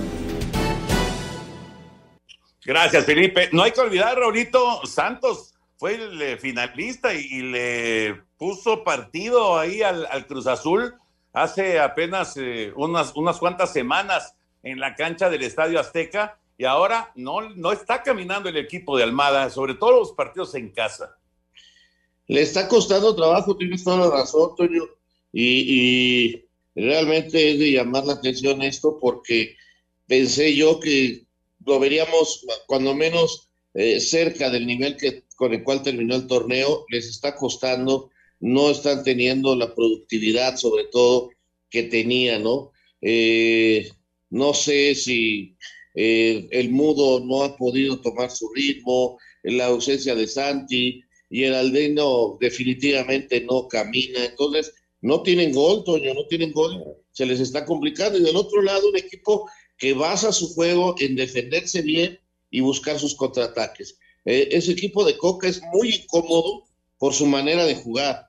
[2.64, 3.48] Gracias, Felipe.
[3.52, 5.51] No hay que olvidar, Raulito Santos
[5.82, 10.94] fue el eh, finalista y, le puso partido ahí al, Cruz Azul
[11.32, 17.10] hace apenas eh, unas, unas cuantas semanas en la cancha del Estadio Azteca y ahora
[17.16, 21.16] no, no está caminando el equipo de Almada, sobre todo los partidos en casa.
[22.28, 24.84] Le está costando trabajo, tienes toda la razón, Toño,
[25.32, 26.44] y,
[26.76, 29.56] y realmente es de llamar la atención esto porque
[30.06, 31.24] pensé yo que
[31.66, 36.86] lo veríamos cuando menos eh, cerca del nivel que, con el cual terminó el torneo,
[36.88, 41.30] les está costando, no están teniendo la productividad sobre todo
[41.68, 42.70] que tenía, ¿no?
[43.00, 43.90] Eh,
[44.30, 45.56] no sé si
[45.96, 51.54] eh, el mudo no ha podido tomar su ritmo, la ausencia de Santi y el
[51.54, 57.64] Aldeno definitivamente no camina, entonces no tienen gol, Toño, no tienen gol, se les está
[57.64, 62.60] complicando y del otro lado un equipo que basa su juego en defenderse bien y
[62.60, 63.98] buscar sus contraataques.
[64.24, 66.64] Eh, ese equipo de Coca es muy incómodo
[66.98, 68.26] por su manera de jugar.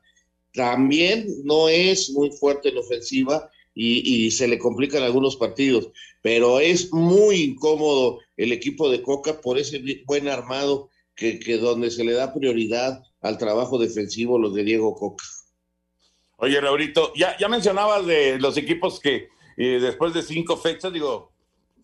[0.53, 5.89] También no es muy fuerte en ofensiva y, se le complican algunos partidos,
[6.21, 12.03] pero es muy incómodo el equipo de Coca por ese buen armado que, donde se
[12.03, 15.25] le da prioridad al trabajo defensivo los de Diego Coca.
[16.37, 21.31] Oye, Raurito, ya, ya mencionabas de los equipos que eh, después de cinco fechas, digo,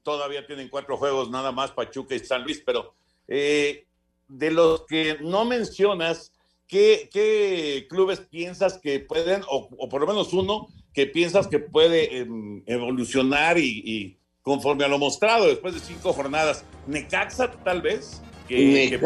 [0.03, 2.93] todavía tienen cuatro juegos nada más, Pachuca y San Luis, pero
[3.27, 3.85] eh,
[4.29, 6.31] de los que no mencionas,
[6.67, 12.63] ¿qué, clubes piensas que pueden, o, por lo menos uno, que piensas que puede em,
[12.65, 16.63] evolucionar y, conforme a lo mostrado después de cinco jornadas?
[16.87, 18.97] Necaxa tal vez, que,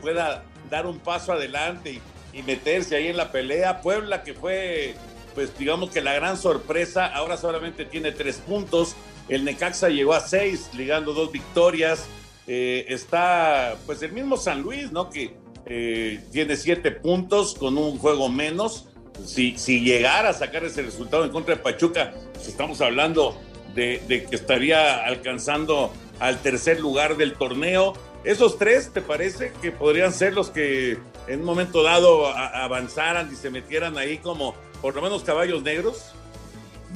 [0.00, 2.00] pueda, dar un paso adelante
[2.32, 3.82] y, y meterse ahí en la pelea.
[3.82, 4.94] Puebla que fue
[5.34, 8.94] pues digamos que la gran sorpresa, ahora solamente tiene tres puntos,
[9.28, 12.06] el Necaxa llegó a seis, ligando dos victorias.
[12.46, 15.10] Eh, está, pues, el mismo San Luis, ¿no?
[15.10, 15.36] Que
[15.66, 18.86] eh, tiene siete puntos con un juego menos.
[19.24, 23.36] Si, si llegara a sacar ese resultado en contra de Pachuca, pues estamos hablando
[23.74, 27.94] de, que estaría alcanzando al tercer lugar del torneo.
[28.24, 33.36] Esos tres, ¿te parece que podrían ser los que en un momento dado avanzaran y
[33.36, 36.12] se metieran ahí como por lo menos caballos negros?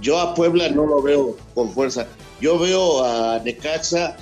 [0.01, 2.07] Yo a Puebla no lo veo con fuerza.
[2.41, 4.17] Yo veo a Necaxa,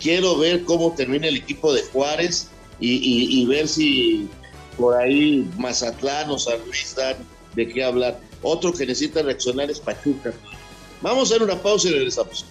[0.00, 2.48] quiero ver cómo termina el equipo de Juárez
[2.80, 4.28] y, ver si
[4.76, 7.16] por ahí Mazatlán o San Luis dan
[7.54, 8.18] de qué hablar.
[8.42, 10.32] Otro que necesita reaccionar es Pachuca.
[11.02, 12.46] Vamos a hacer una pausa y regresamos.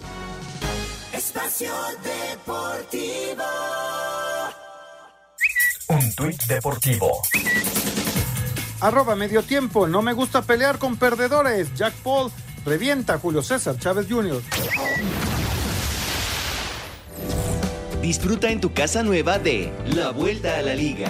[1.12, 1.72] Espacio
[2.02, 3.44] Deportivo.
[5.88, 7.20] Un tuit deportivo.
[8.80, 9.88] Arroba medio tiempo.
[9.88, 11.74] No me gusta pelear con perdedores.
[11.74, 12.30] Jack Paul
[12.64, 14.40] revienta a Julio César Chávez Jr.
[18.02, 21.08] Disfruta en tu casa nueva de La Vuelta a la Liga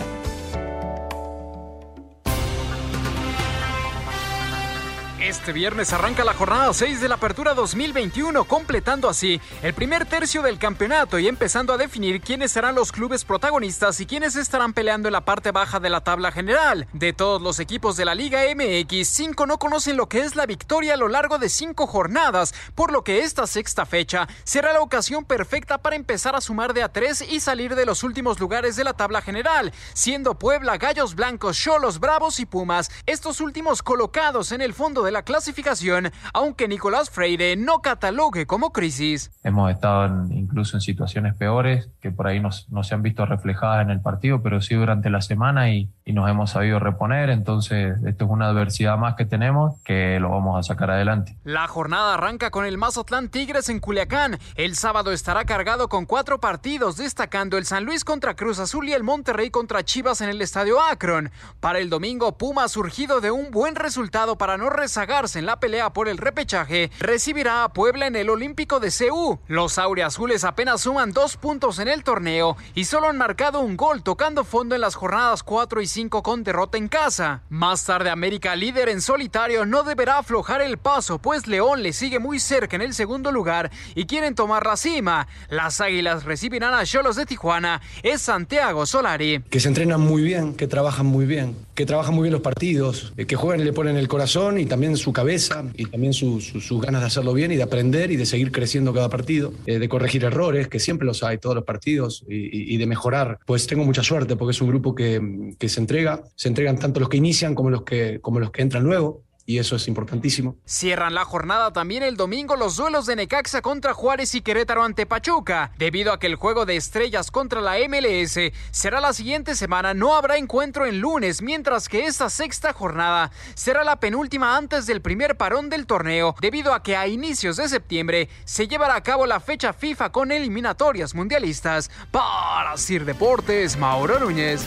[5.30, 10.42] Este viernes arranca la jornada 6 de la Apertura 2021, completando así el primer tercio
[10.42, 15.06] del campeonato y empezando a definir quiénes serán los clubes protagonistas y quiénes estarán peleando
[15.06, 16.88] en la parte baja de la tabla general.
[16.92, 20.46] De todos los equipos de la Liga MX, cinco no conocen lo que es la
[20.46, 24.80] victoria a lo largo de cinco jornadas, por lo que esta sexta fecha será la
[24.80, 28.74] ocasión perfecta para empezar a sumar de a tres y salir de los últimos lugares
[28.74, 34.50] de la tabla general, siendo Puebla, Gallos Blancos, Cholos, Bravos y Pumas, estos últimos colocados
[34.50, 39.30] en el fondo de la clasificación, aunque Nicolás Freire no catalogue como crisis.
[39.42, 43.90] Hemos estado incluso en situaciones peores que por ahí no, se han visto reflejadas en
[43.90, 47.30] el partido, pero sí durante la semana y, y nos hemos sabido reponer.
[47.30, 51.36] Entonces, esto es una adversidad más que tenemos que lo vamos a sacar adelante.
[51.44, 54.38] La jornada arranca con el Mazatlán Tigres en Culiacán.
[54.54, 58.92] El sábado estará cargado con cuatro partidos, destacando el San Luis contra Cruz Azul y
[58.92, 61.30] el Monterrey contra Chivas en el Estadio Akron.
[61.60, 65.58] Para el domingo, Puma ha surgido de un buen resultado para no rezagar en la
[65.58, 69.40] pelea por el repechaje, recibirá a Puebla en el Olímpico de CU.
[69.48, 74.04] Los auriazules apenas suman dos puntos en el torneo y solo han marcado un gol
[74.04, 77.42] tocando fondo en las jornadas 4 y 5 con derrota en casa.
[77.48, 82.20] Más tarde América, líder en solitario, no deberá aflojar el paso, pues León le sigue
[82.20, 85.26] muy cerca en el segundo lugar y quieren tomar la cima.
[85.48, 87.80] Las Águilas recibirán a Cholos de Tijuana.
[88.04, 89.42] Es Santiago Solari.
[89.50, 93.12] Que se entrenan muy bien, que trabajan muy bien, que trabajan muy bien los partidos,
[93.16, 96.80] eh, que juegan y le ponen el corazón y también su cabeza y también sus
[96.80, 99.88] ganas de hacerlo bien y de aprender y de seguir creciendo cada partido, eh, de
[99.88, 103.38] corregir errores, que siempre los hay todos los partidos y, y, de mejorar.
[103.46, 107.00] Pues tengo mucha suerte porque es un grupo que, que se entrega, se entregan tanto
[107.00, 110.54] los que inician como los que, como los que entran luego y eso es importantísimo.
[110.64, 115.06] Cierran la jornada también el domingo los duelos de Necaxa contra Juárez y Querétaro ante
[115.06, 115.72] Pachuca.
[115.76, 118.38] Debido a que el juego de estrellas contra la MLS
[118.70, 123.82] será la siguiente semana, no habrá encuentro en lunes, mientras que esta sexta jornada será
[123.82, 128.28] la penúltima antes del primer parón del torneo, debido a que a inicios de septiembre
[128.44, 131.90] se llevará a cabo la fecha FIFA con eliminatorias mundialistas.
[132.12, 134.64] Para Sir Deportes, Mauro Núñez.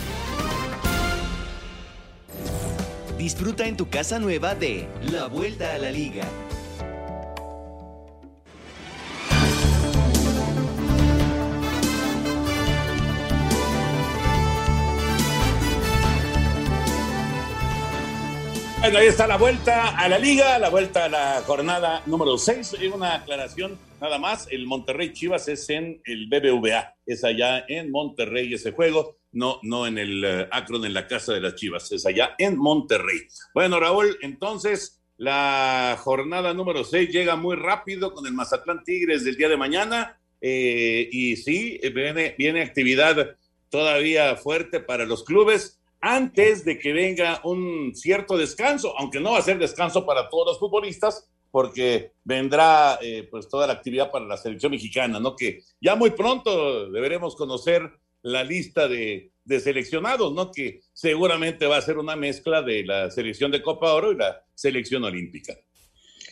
[3.24, 6.28] Disfruta en tu casa nueva de La Vuelta a la Liga.
[18.78, 22.76] Bueno, ahí está la vuelta a la liga, la vuelta a la jornada número 6.
[22.94, 28.52] Una aclaración nada más, el Monterrey Chivas es en el BBVA, es allá en Monterrey
[28.52, 32.06] ese juego no, no en el uh, Akron, en la casa de las Chivas, es
[32.06, 33.20] allá en Monterrey.
[33.52, 39.36] Bueno, Raúl, entonces la jornada número 6 llega muy rápido con el Mazatlán Tigres del
[39.36, 40.18] día de mañana.
[40.40, 43.36] Eh, y sí, viene, viene actividad
[43.70, 49.38] todavía fuerte para los clubes antes de que venga un cierto descanso, aunque no va
[49.38, 54.26] a ser descanso para todos los futbolistas, porque vendrá eh, pues toda la actividad para
[54.26, 55.34] la selección mexicana, ¿no?
[55.34, 57.90] Que ya muy pronto deberemos conocer
[58.24, 60.50] la lista de, seleccionados, ¿no?
[60.50, 64.42] Que seguramente va a ser una mezcla de la selección de Copa Oro y la
[64.54, 65.54] selección olímpica.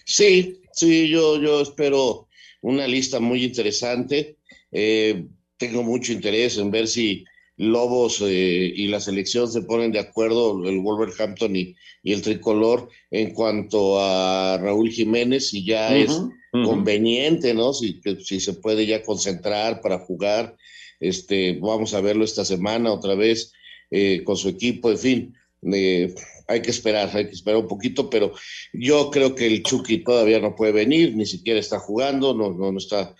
[0.04, 2.28] Sí, sí, yo, yo espero
[2.62, 4.38] una lista muy interesante.
[4.72, 5.26] Eh,
[5.58, 7.24] tengo mucho interés en ver si
[7.58, 12.88] Lobos eh, y la selección se ponen de acuerdo, el Wolverhampton y, y el tricolor,
[13.10, 17.74] en cuanto a Raúl Jiménez, si ya es conveniente, ¿no?
[17.74, 20.56] Si, si se puede ya concentrar para jugar
[21.02, 23.52] este, vamos a verlo esta semana otra vez
[23.90, 25.34] eh, con su equipo, en fin.
[25.72, 26.14] Eh,
[26.48, 28.32] hay que esperar, hay que esperar un poquito, pero
[28.72, 32.76] yo creo que el Chucky todavía no puede venir, ni siquiera está jugando, no, no,
[32.78, 33.14] está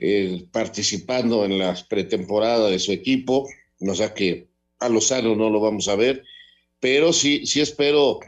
[0.00, 3.48] eh, participando en la pretemporada de su equipo,
[3.80, 6.24] o sea que a Lozano no lo vamos a ver,
[6.80, 8.20] pero sí, sí espero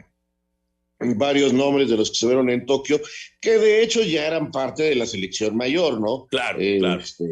[0.99, 3.01] varios nombres de los que se vieron en Tokio,
[3.41, 6.27] que de hecho ya eran parte de la selección mayor, ¿no?
[6.27, 7.01] Claro, claro.
[7.01, 7.25] Este,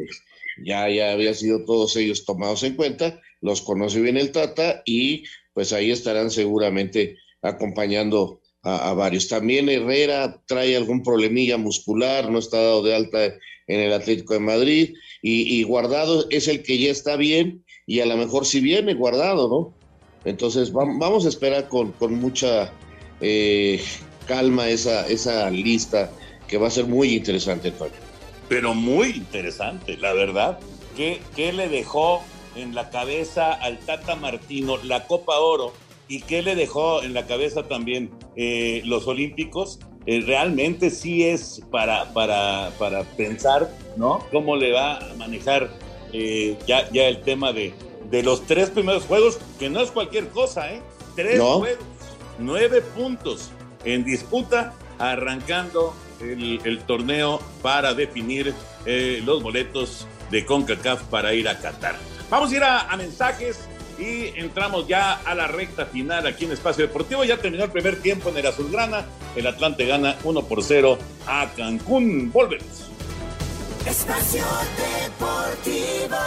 [0.63, 5.23] ya, ya habían sido todos ellos tomados en cuenta, los conoce bien el Tata y
[5.53, 9.27] pues ahí estarán seguramente acompañando a, varios.
[9.27, 13.25] También Herrera trae algún problemilla muscular, no está dado de alta
[13.67, 18.05] en el Atlético de Madrid y, Guardado es el que ya está bien y a
[18.05, 19.73] lo mejor si viene Guardado, ¿no?
[20.25, 22.71] Entonces vamos a esperar con, con mucha
[23.19, 23.81] eh,
[24.25, 26.11] calma esa, esa lista
[26.47, 28.02] que va a ser muy interesante, Toño
[28.53, 30.59] pero muy interesante, la verdad.
[30.95, 32.21] ¿Qué, ¿Qué, le dejó
[32.55, 35.73] en la cabeza al Tata Martino la Copa Oro
[36.07, 39.79] y qué le dejó en la cabeza también eh, los Olímpicos?
[40.05, 44.23] Eh, realmente sí es para, para, para pensar, ¿no?
[44.31, 45.71] Cómo le va a manejar
[46.11, 47.73] eh, ya, ya el tema de,
[48.11, 50.79] de los tres primeros juegos, que no es cualquier cosa, ¿eh?
[51.15, 51.83] Tres juegos,
[52.37, 53.49] nueve puntos
[53.83, 58.53] en disputa, arrancando el, torneo para definir
[58.85, 61.95] eh, los boletos de CONCACAF para ir a Qatar.
[62.29, 63.67] Vamos a ir a, mensajes
[63.99, 67.23] y entramos ya a la recta final aquí en Espacio Deportivo.
[67.23, 69.05] Ya terminó el primer tiempo en el Azulgrana.
[69.35, 70.97] El Atlante gana 1 por 0
[71.27, 72.31] a Cancún.
[72.31, 72.89] Volvemos.
[73.85, 74.45] Espacio
[75.03, 76.17] Deportivo.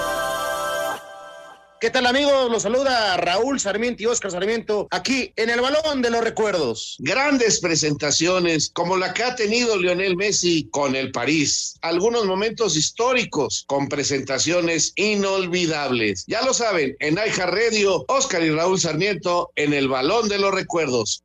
[1.87, 2.51] ¿Qué tal amigos?
[2.51, 6.97] Los saluda Raúl Sarmiento y Oscar Sarmiento aquí en el Balón de los Recuerdos.
[6.99, 11.77] Grandes presentaciones como la que ha tenido Lionel Messi con el París.
[11.83, 16.25] Algunos momentos históricos con presentaciones inolvidables.
[16.27, 20.53] Ya lo saben, en Aija Radio, Oscar y Raúl Sarmiento en el Balón de los
[20.53, 21.23] Recuerdos.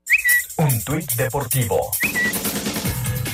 [0.57, 1.89] Un tuit deportivo.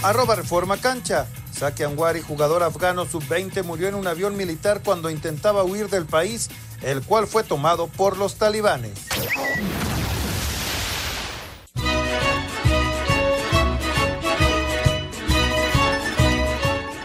[0.01, 1.27] Arroba Reforma Cancha.
[1.51, 6.49] Saki Anwari, jugador afgano sub-20, murió en un avión militar cuando intentaba huir del país
[6.81, 8.91] el cual fue tomado por los talibanes.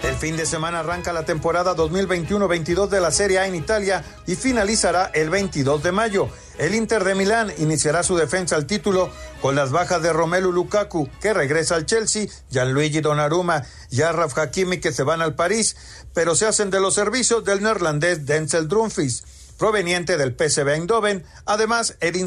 [0.02, 4.36] El fin de semana arranca la temporada 2021-22 de la Serie A en Italia y
[4.36, 6.28] finalizará el 22 de mayo.
[6.58, 9.10] El Inter de Milán iniciará su defensa al título
[9.40, 14.78] con las bajas de Romelu Lukaku, que regresa al Chelsea, Gianluigi Donnarumma y Arraf Hakimi,
[14.78, 15.74] que se van al París,
[16.14, 21.96] pero se hacen de los servicios del neerlandés Denzel Drumfis proveniente del PSV Eindhoven, además
[22.00, 22.26] Edin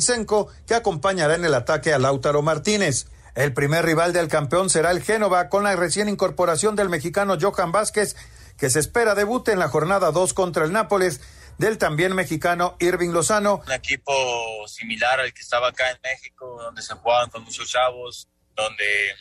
[0.66, 3.08] que acompañará en el ataque a Lautaro Martínez.
[3.36, 7.72] El primer rival del campeón será el Génova con la recién incorporación del mexicano Johan
[7.72, 8.16] Vázquez,
[8.58, 11.20] que se espera debute en la jornada 2 contra el Nápoles
[11.58, 13.62] del también mexicano Irving Lozano.
[13.66, 14.14] Un equipo
[14.68, 19.14] similar al que estaba acá en México, donde se jugaban con muchos chavos, donde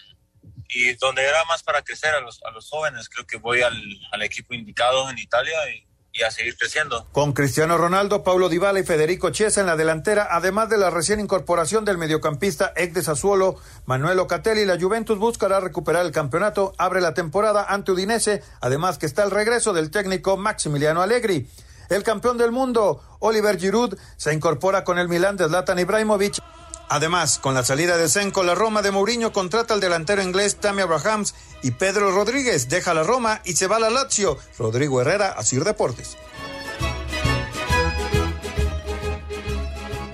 [0.69, 3.09] y donde era más para crecer a los, a los jóvenes.
[3.09, 3.81] Creo que voy al,
[4.13, 5.84] al equipo indicado en Italia y
[6.15, 7.07] y a seguir creciendo.
[7.11, 11.19] Con Cristiano Ronaldo, Paulo Dybala y Federico Chiesa en la delantera, además de la recién
[11.19, 17.01] incorporación del mediocampista ex de Sassuolo, Manuel Ocatelli, la Juventus buscará recuperar el campeonato, abre
[17.01, 21.49] la temporada ante Udinese, además que está el regreso del técnico Maximiliano Allegri.
[21.91, 26.41] El campeón del mundo, Oliver Giroud, se incorpora con el Milan de Zlatan Ibrahimovic.
[26.89, 30.83] Además, con la salida de Senko, la Roma de Mourinho contrata al delantero inglés Tammy
[30.83, 34.37] Abrahams y Pedro Rodríguez deja la Roma y se va a la Lazio.
[34.59, 36.17] Rodrigo Herrera, Asir Deportes.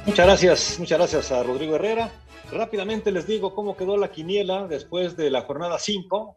[0.07, 2.11] Muchas gracias, muchas gracias a Rodrigo Herrera.
[2.51, 6.37] Rápidamente les digo cómo quedó la quiniela después de la jornada 5.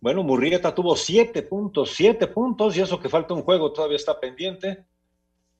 [0.00, 4.18] Bueno, Murrieta tuvo 7 puntos, 7 puntos, y eso que falta un juego todavía está
[4.18, 4.84] pendiente.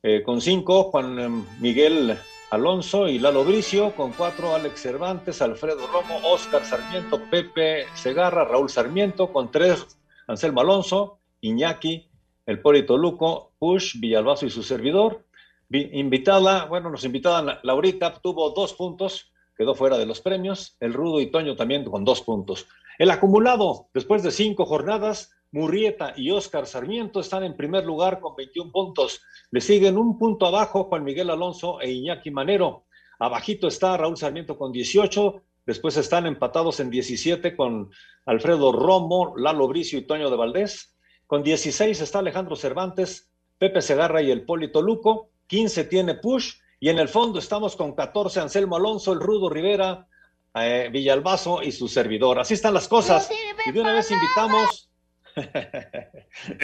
[0.02, 2.18] Eh, con 5, Juan em, Miguel
[2.52, 8.68] Alonso y Lalo Bricio, con cuatro Alex Cervantes, Alfredo Romo, Oscar Sarmiento, Pepe Segarra, Raúl
[8.68, 12.10] Sarmiento, con tres Anselmo Alonso, Iñaki,
[12.44, 15.24] El Polito Luco, Push, Villalbazo y su servidor.
[15.70, 20.76] Invitada, bueno, nos invitada Laurita, tuvo dos puntos, quedó fuera de los premios.
[20.78, 22.66] El Rudo y Toño también con dos puntos.
[22.98, 28.34] El acumulado, después de cinco jornadas, Murrieta y Óscar Sarmiento están en primer lugar con
[28.34, 29.20] 21 puntos.
[29.50, 32.86] Le siguen un punto abajo Juan Miguel Alonso e Iñaki Manero.
[33.18, 35.42] Abajito está Raúl Sarmiento con 18.
[35.66, 37.90] Después están empatados en 17 con
[38.24, 40.96] Alfredo Romo, Lalo Bricio y Toño de Valdés.
[41.26, 45.28] Con 16 está Alejandro Cervantes, Pepe Segarra y el Polito Luco.
[45.48, 46.54] 15 tiene Push.
[46.80, 50.08] Y en el fondo estamos con 14 Anselmo Alonso, el Rudo Rivera,
[50.54, 52.38] eh, Villalbazo y su servidor.
[52.38, 53.30] Así están las cosas.
[53.66, 54.88] y de una vez invitamos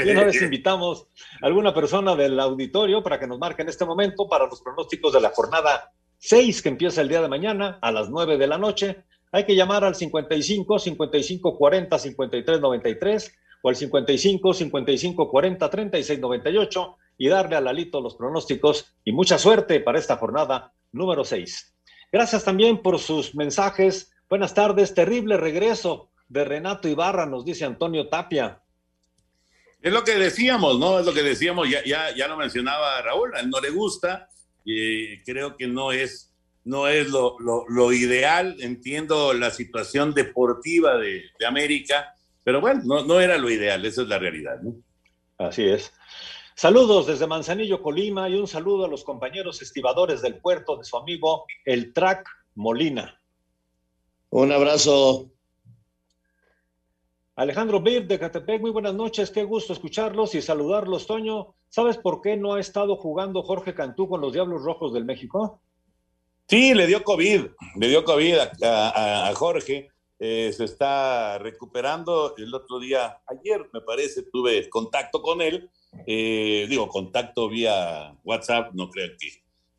[0.04, 1.06] y una vez invitamos
[1.42, 5.12] a alguna persona del auditorio para que nos marque en este momento para los pronósticos
[5.12, 8.58] de la jornada 6 que empieza el día de mañana a las 9 de la
[8.58, 9.04] noche.
[9.32, 16.20] Hay que llamar al 55 55 40 53 93 o al 55 55 40 36
[16.20, 21.74] 98 y darle a Lalito los pronósticos y mucha suerte para esta jornada número 6.
[22.10, 24.12] Gracias también por sus mensajes.
[24.28, 28.62] Buenas tardes, terrible regreso de Renato Ibarra, nos dice Antonio Tapia.
[29.80, 30.98] Es lo que decíamos, ¿no?
[30.98, 34.28] Es lo que decíamos, ya, ya, ya lo mencionaba Raúl, a él no le gusta,
[34.64, 41.22] y creo que no es, no es lo, lo, ideal, entiendo la situación deportiva de,
[41.38, 44.74] de América, pero bueno, no, no, era lo ideal, esa es la realidad, ¿no?
[45.38, 45.92] Así es.
[46.56, 50.96] Saludos desde Manzanillo, Colima, y un saludo a los compañeros estibadores del puerto de su
[50.96, 53.20] amigo el Track Molina.
[54.30, 55.30] Un abrazo.
[57.38, 61.54] Alejandro Bir de Catepec, muy buenas noches, qué gusto escucharlos y saludarlos, Toño.
[61.68, 65.60] ¿Sabes por qué no ha estado jugando Jorge Cantú con los Diablos Rojos del México?
[66.48, 72.34] Sí, le dio COVID, le dio COVID a, Jorge, eh, se está recuperando.
[72.36, 75.70] El otro día, ayer me parece, tuve contacto con él,
[76.08, 79.28] eh, digo, contacto vía WhatsApp, no creo que,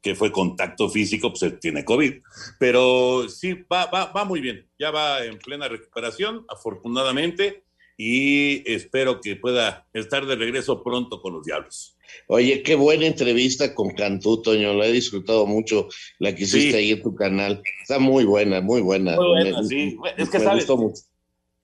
[0.02, 2.14] que fue contacto físico, pues tiene COVID,
[2.60, 7.64] pero sí, va, va, va muy bien, ya va en plena recuperación, afortunadamente,
[7.97, 11.97] y espero que pueda estar de regreso pronto con los Diablos.
[12.28, 15.89] Oye, qué buena entrevista con Cantú, Toño, la he disfrutado mucho,
[16.20, 17.62] la que hiciste ahí en tu canal.
[17.82, 19.16] Está muy buena, muy buena.
[19.16, 19.97] Muy buena, sí.
[20.18, 20.66] Es que sabes,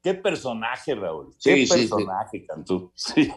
[0.04, 1.34] qué personaje, Raúl.
[1.42, 2.92] Qué personaje, Cantú.
[2.96, 3.32] Sí.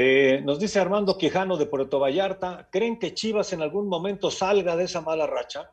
[0.00, 4.76] Eh, nos dice Armando Quijano de Puerto Vallarta, ¿creen que Chivas en algún momento salga
[4.76, 5.72] de esa mala racha?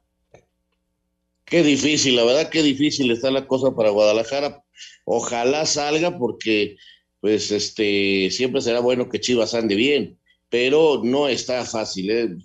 [1.46, 4.64] Qué difícil, la verdad qué difícil está la cosa para Guadalajara.
[5.04, 6.76] Ojalá salga porque
[7.22, 10.18] pues este siempre será bueno que Chivas ande bien,
[10.50, 12.10] pero no está fácil.
[12.10, 12.36] ¿eh?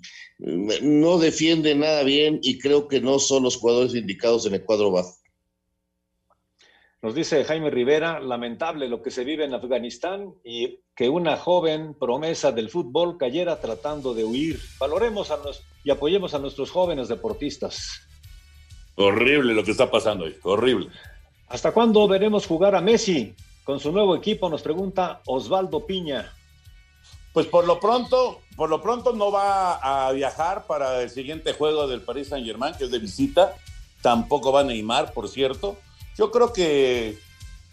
[0.83, 4.91] No defiende nada bien y creo que no son los jugadores indicados en el cuadro
[4.91, 5.17] bajo.
[7.01, 11.95] Nos dice Jaime Rivera, lamentable lo que se vive en Afganistán y que una joven
[11.95, 14.59] promesa del fútbol cayera tratando de huir.
[14.79, 18.07] Valoremos a nos y apoyemos a nuestros jóvenes deportistas.
[18.95, 20.89] Horrible lo que está pasando hoy, horrible.
[21.47, 23.33] ¿Hasta cuándo veremos jugar a Messi?
[23.63, 24.49] con su nuevo equipo?
[24.49, 26.33] Nos pregunta Osvaldo Piña.
[27.33, 31.87] Pues por lo pronto, por lo pronto no va a viajar para el siguiente juego
[31.87, 33.55] del Paris Saint Germain, que es de visita.
[34.01, 35.77] Tampoco va a Neymar, por cierto.
[36.21, 37.17] Yo creo que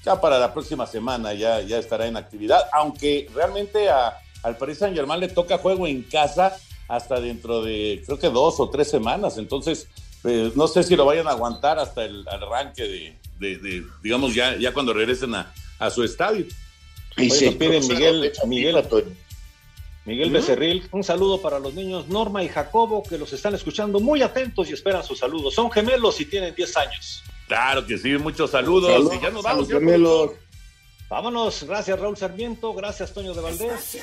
[0.02, 4.78] ya para la próxima semana ya, ya estará en actividad, aunque realmente a, al Paris
[4.78, 6.56] Saint Germain le toca juego en casa
[6.88, 9.36] hasta dentro de creo que dos o tres semanas.
[9.36, 9.86] Entonces,
[10.22, 14.72] pues, no sé si lo vayan a aguantar hasta el arranque de, digamos, ya, ya
[14.72, 16.46] cuando regresen a, a su estadio.
[17.18, 18.82] Y se pide Miguel, Miguel,
[20.06, 24.22] Miguel Becerril, un saludo para los niños Norma y Jacobo que los están escuchando muy
[24.22, 25.52] atentos y esperan sus saludos.
[25.52, 27.22] Son gemelos y tienen 10 años.
[27.48, 29.12] Claro que sí, muchos saludos.
[29.14, 29.68] y ya nos vamos.
[29.68, 30.32] Gemelos.
[31.08, 33.98] Vámonos, gracias Raúl Sarmiento, gracias Toño de Valdés.